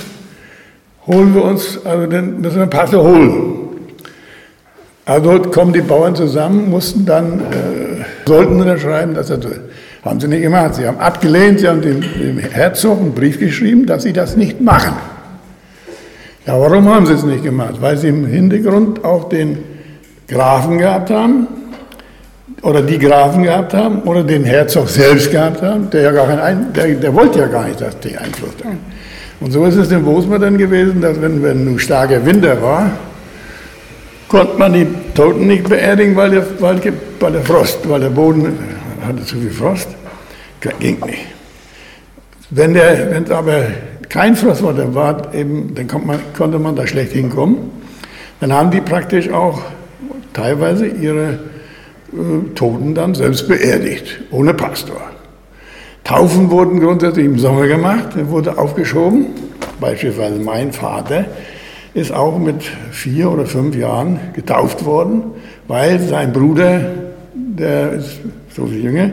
holen 1.07 1.35
wir 1.35 1.45
uns, 1.45 1.79
also 1.85 2.07
dann 2.07 2.41
müssen 2.41 2.57
wir 2.57 2.63
einen 2.63 2.71
Pastor 2.71 3.05
holen. 3.05 3.55
Also 5.05 5.39
kommen 5.39 5.73
die 5.73 5.83
Bauern 5.83 6.17
zusammen, 6.17 6.69
mussten 6.71 7.07
dann, 7.07 7.41
äh, 7.41 8.05
sollten 8.27 8.61
unterschreiben, 8.61 9.15
dass 9.15 9.31
er 9.31 9.39
haben 10.05 10.21
sie 10.21 10.29
nicht 10.29 10.43
gemacht. 10.43 10.75
Sie 10.75 10.87
haben 10.87 10.99
abgelehnt, 10.99 11.61
sie 11.61 11.69
haben 11.69 11.81
dem, 11.81 12.01
dem 12.01 12.39
Herzog 12.39 13.01
einen 13.01 13.15
Brief 13.15 13.39
geschrieben, 13.39 13.87
dass 13.87 14.03
sie 14.03 14.13
das 14.13 14.37
nicht 14.37 14.61
machen. 14.61 14.93
Ja, 16.47 16.61
warum 16.61 16.89
haben 16.89 17.07
sie 17.07 17.15
es 17.15 17.23
nicht 17.23 17.43
gemacht? 17.43 17.77
Weil 17.81 17.97
sie 17.97 18.09
im 18.09 18.27
Hintergrund 18.27 19.03
auch 19.03 19.31
den 19.31 19.59
Grafen 20.29 20.79
gehabt 20.79 21.11
haben, 21.11 21.47
oder 22.61 22.83
die 22.83 22.99
Grafen 22.99 23.43
gehabt 23.43 23.75
haben, 23.75 24.03
oder 24.03 24.23
den 24.23 24.45
Herzog 24.45 24.89
selbst 24.89 25.31
gehabt 25.31 25.63
haben, 25.63 25.89
der 25.91 26.03
ja 26.03 26.13
gar 26.13 26.27
kein 26.27 26.39
Ein 26.39 26.73
der, 26.75 26.89
der 26.89 27.15
wollte 27.15 27.41
ja 27.41 27.47
gar 27.47 27.67
nicht, 27.67 27.81
dass 27.81 27.99
die 28.01 28.17
Einfluss 28.17 28.55
haben. 28.63 28.79
Und 29.41 29.53
so 29.53 29.65
ist 29.65 29.77
es 29.77 29.91
in 29.91 30.03
Bosmer 30.03 30.39
dann 30.39 30.57
gewesen, 30.57 31.01
dass 31.01 31.21
wenn, 31.21 31.43
wenn 31.43 31.65
nun 31.65 31.79
starker 31.79 32.25
Winter 32.25 32.61
war, 32.63 32.91
konnte 34.29 34.59
man 34.59 34.73
die 34.73 34.87
Toten 35.15 35.47
nicht 35.47 35.69
beerdigen, 35.69 36.17
weil 36.17 36.31
der, 36.31 36.45
weil 36.61 37.33
der 37.33 37.43
Frost, 37.43 37.89
weil 37.89 38.01
der 38.01 38.11
Boden 38.11 38.59
hatte 39.07 39.25
zu 39.25 39.39
viel 39.39 39.51
Frost, 39.51 39.89
ging 40.81 40.99
nicht. 41.07 41.27
Wenn 42.51 42.77
es 42.77 43.31
aber 43.31 43.63
kein 44.09 44.37
Frost 44.37 44.63
war, 44.63 45.35
eben, 45.35 45.75
dann 45.75 45.89
konnte 45.89 46.07
man, 46.07 46.19
konnte 46.37 46.59
man 46.59 46.77
da 46.77 46.87
schlecht 46.87 47.13
hinkommen. 47.13 47.71
Dann 48.41 48.53
haben 48.53 48.71
die 48.71 48.81
praktisch 48.81 49.31
auch 49.31 49.61
teilweise 50.33 50.87
ihre 50.87 51.39
äh, 52.13 52.55
Toten 52.55 52.95
dann 52.95 53.15
selbst 53.15 53.49
beerdigt, 53.49 54.21
ohne 54.31 54.55
Pastor. 54.55 55.01
Taufen 56.05 56.51
wurden 56.51 56.81
grundsätzlich 56.81 57.25
im 57.25 57.39
Sommer 57.39 57.67
gemacht, 57.67 58.11
wurde 58.29 58.59
aufgeschoben. 58.59 59.29
Beispielsweise 59.81 60.39
mein 60.39 60.73
Vater 60.73 61.25
ist 61.95 62.13
auch 62.13 62.39
mit 62.39 62.63
vier 62.91 63.31
oder 63.31 63.47
fünf 63.47 63.75
Jahren 63.75 64.19
getauft 64.35 64.85
worden, 64.85 65.23
weil 65.67 65.99
sein 66.01 66.33
Bruder, 66.33 66.81
der 67.35 67.93
ist 67.93 68.21
so 68.55 68.67
viel 68.67 68.85
jünger, 68.85 69.11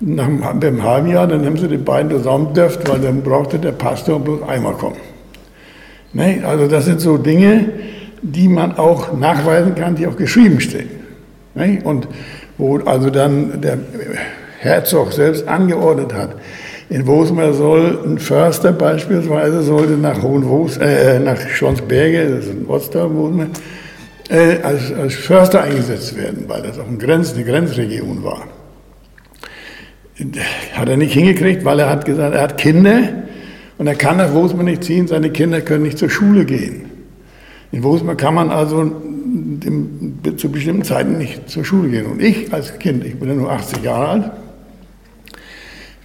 nach 0.00 0.26
einem 0.26 0.82
halben 0.82 1.08
Jahr, 1.08 1.26
dann 1.26 1.44
haben 1.46 1.56
sie 1.56 1.68
die 1.68 1.78
beiden 1.78 2.10
zusammen 2.10 2.52
dürft, 2.52 2.88
weil 2.88 3.00
dann 3.00 3.22
brauchte 3.22 3.58
der 3.58 3.72
Pastor 3.72 4.20
bloß 4.20 4.42
einmal 4.42 4.74
kommen. 4.74 4.96
Ne? 6.12 6.42
Also 6.46 6.66
das 6.66 6.84
sind 6.84 7.00
so 7.00 7.16
Dinge, 7.16 7.66
die 8.22 8.48
man 8.48 8.76
auch 8.76 9.16
nachweisen 9.16 9.74
kann, 9.74 9.94
die 9.94 10.06
auch 10.06 10.16
geschrieben 10.16 10.60
stehen. 10.60 10.90
Ne? 11.54 11.78
Und 11.84 12.08
wo 12.58 12.78
also 12.78 13.10
dann 13.10 13.60
der 13.60 13.78
Herzog 14.60 15.12
selbst 15.12 15.46
angeordnet 15.48 16.14
hat, 16.14 16.36
in 16.88 17.06
Wosmer 17.06 17.52
soll 17.52 17.98
ein 18.06 18.18
Förster 18.18 18.72
beispielsweise 18.72 19.62
sollte 19.62 19.94
nach 19.94 20.22
Hohenwos, 20.22 20.76
äh, 20.76 21.18
nach 21.18 21.40
Schonsberge, 21.48 22.30
das 22.30 22.44
ist 22.44 22.52
in 22.52 22.66
Ostal, 22.68 23.12
Wosmer, 23.12 23.46
äh, 24.28 24.62
als, 24.62 24.92
als 24.92 25.14
Förster 25.14 25.62
eingesetzt 25.62 26.16
werden, 26.16 26.44
weil 26.46 26.62
das 26.62 26.78
auch 26.78 26.86
eine, 26.86 26.96
Grenz, 26.96 27.34
eine 27.34 27.44
Grenzregion 27.44 28.22
war. 28.22 28.44
Hat 30.74 30.88
er 30.88 30.96
nicht 30.96 31.12
hingekriegt, 31.12 31.64
weil 31.64 31.78
er 31.80 31.90
hat 31.90 32.04
gesagt, 32.04 32.34
er 32.34 32.42
hat 32.42 32.58
Kinder 32.58 33.24
und 33.78 33.86
er 33.86 33.94
kann 33.94 34.16
nach 34.16 34.32
Wosmer 34.32 34.62
nicht 34.62 34.84
ziehen, 34.84 35.06
seine 35.06 35.30
Kinder 35.30 35.60
können 35.60 35.82
nicht 35.82 35.98
zur 35.98 36.08
Schule 36.08 36.44
gehen. 36.44 36.86
In 37.72 37.82
Wosmer 37.82 38.14
kann 38.14 38.34
man 38.34 38.50
also 38.50 38.92
zu 40.36 40.50
bestimmten 40.50 40.84
Zeiten 40.84 41.18
nicht 41.18 41.50
zur 41.50 41.64
Schule 41.64 41.90
gehen. 41.90 42.06
Und 42.06 42.22
ich 42.22 42.52
als 42.52 42.78
Kind, 42.78 43.04
ich 43.04 43.18
bin 43.18 43.28
ja 43.28 43.34
nur 43.34 43.50
80 43.50 43.82
Jahre 43.82 44.08
alt, 44.08 44.30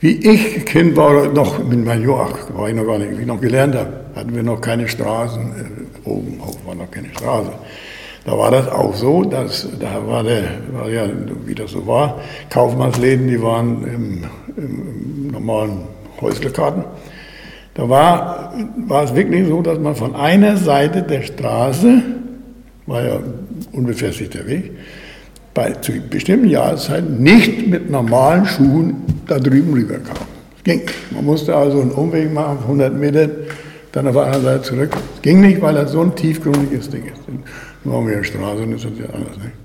wie 0.02 0.14
ich 0.14 0.66
Kind 0.66 0.96
war, 0.98 1.28
noch 1.28 1.64
mit 1.64 1.86
Jahr, 1.86 2.34
war 2.56 2.68
ich 2.68 2.76
noch 2.76 2.86
gar 2.86 2.98
nicht, 2.98 3.18
wie 3.18 3.22
ich 3.22 3.28
noch 3.28 3.40
gelernt 3.40 3.76
habe, 3.76 3.94
hatten 4.16 4.36
wir 4.36 4.42
noch 4.42 4.60
keine 4.60 4.88
Straßen, 4.88 5.42
äh, 5.42 6.10
oben 6.10 6.42
auf 6.42 6.58
war 6.66 6.74
noch 6.74 6.90
keine 6.90 7.10
Straße. 7.10 7.52
Da 8.26 8.38
war 8.38 8.52
das 8.52 8.68
auch 8.70 8.94
so, 8.94 9.24
dass 9.24 9.68
da 9.80 10.06
war 10.06 10.24
der, 10.24 10.44
war 10.72 10.90
ja, 10.90 11.08
wie 11.46 11.56
das 11.56 11.72
so 11.72 11.88
war, 11.88 12.20
Kaufmannsläden, 12.50 13.28
die 13.28 13.42
waren 13.42 13.84
im, 13.84 14.24
im 14.58 15.28
normalen 15.32 15.80
Häuslekarten. 16.22 16.84
Da 17.74 17.90
war, 17.90 18.54
war 18.88 19.04
es 19.06 19.16
wirklich 19.16 19.48
so, 19.48 19.62
dass 19.62 19.80
man 19.80 19.96
von 19.96 20.16
einer 20.16 20.58
Seite 20.58 21.02
der 21.02 21.24
Straße, 21.24 22.02
war 22.86 23.04
ja 23.04 23.20
unbefestigter 23.72 24.46
Weg, 24.46 24.72
bei 25.54 25.72
zu 25.72 25.94
bestimmten 26.10 26.50
Jahreszeiten 26.50 27.24
nicht 27.24 27.68
mit 27.68 27.90
normalen 27.90 28.46
Schuhen 28.46 29.04
da 29.28 29.40
drüben 29.40 29.74
rüberkam. 29.74 30.18
Ging. 30.64 30.82
Man 31.10 31.26
musste 31.26 31.56
also 31.56 31.82
einen 31.82 31.92
Umweg 31.92 32.32
machen, 32.32 32.60
100 32.62 32.94
Meter, 32.94 33.30
dann 33.92 34.08
auf 34.08 34.14
der 34.14 34.24
anderen 34.26 34.44
Seite 34.44 34.62
zurück. 34.62 34.98
Ging 35.22 35.42
nicht, 35.42 35.62
weil 35.62 35.74
das 35.74 35.92
so 35.92 36.02
ein 36.02 36.16
tiefgründiges 36.16 36.90
Ding 36.90 37.06
ist. 37.06 37.22
Ovo 37.86 38.02
mi 38.02 38.12
je 38.12 38.24
što 38.24 38.38
razvojni 38.38 38.80
ja 39.00 39.20
ne? 39.44 39.61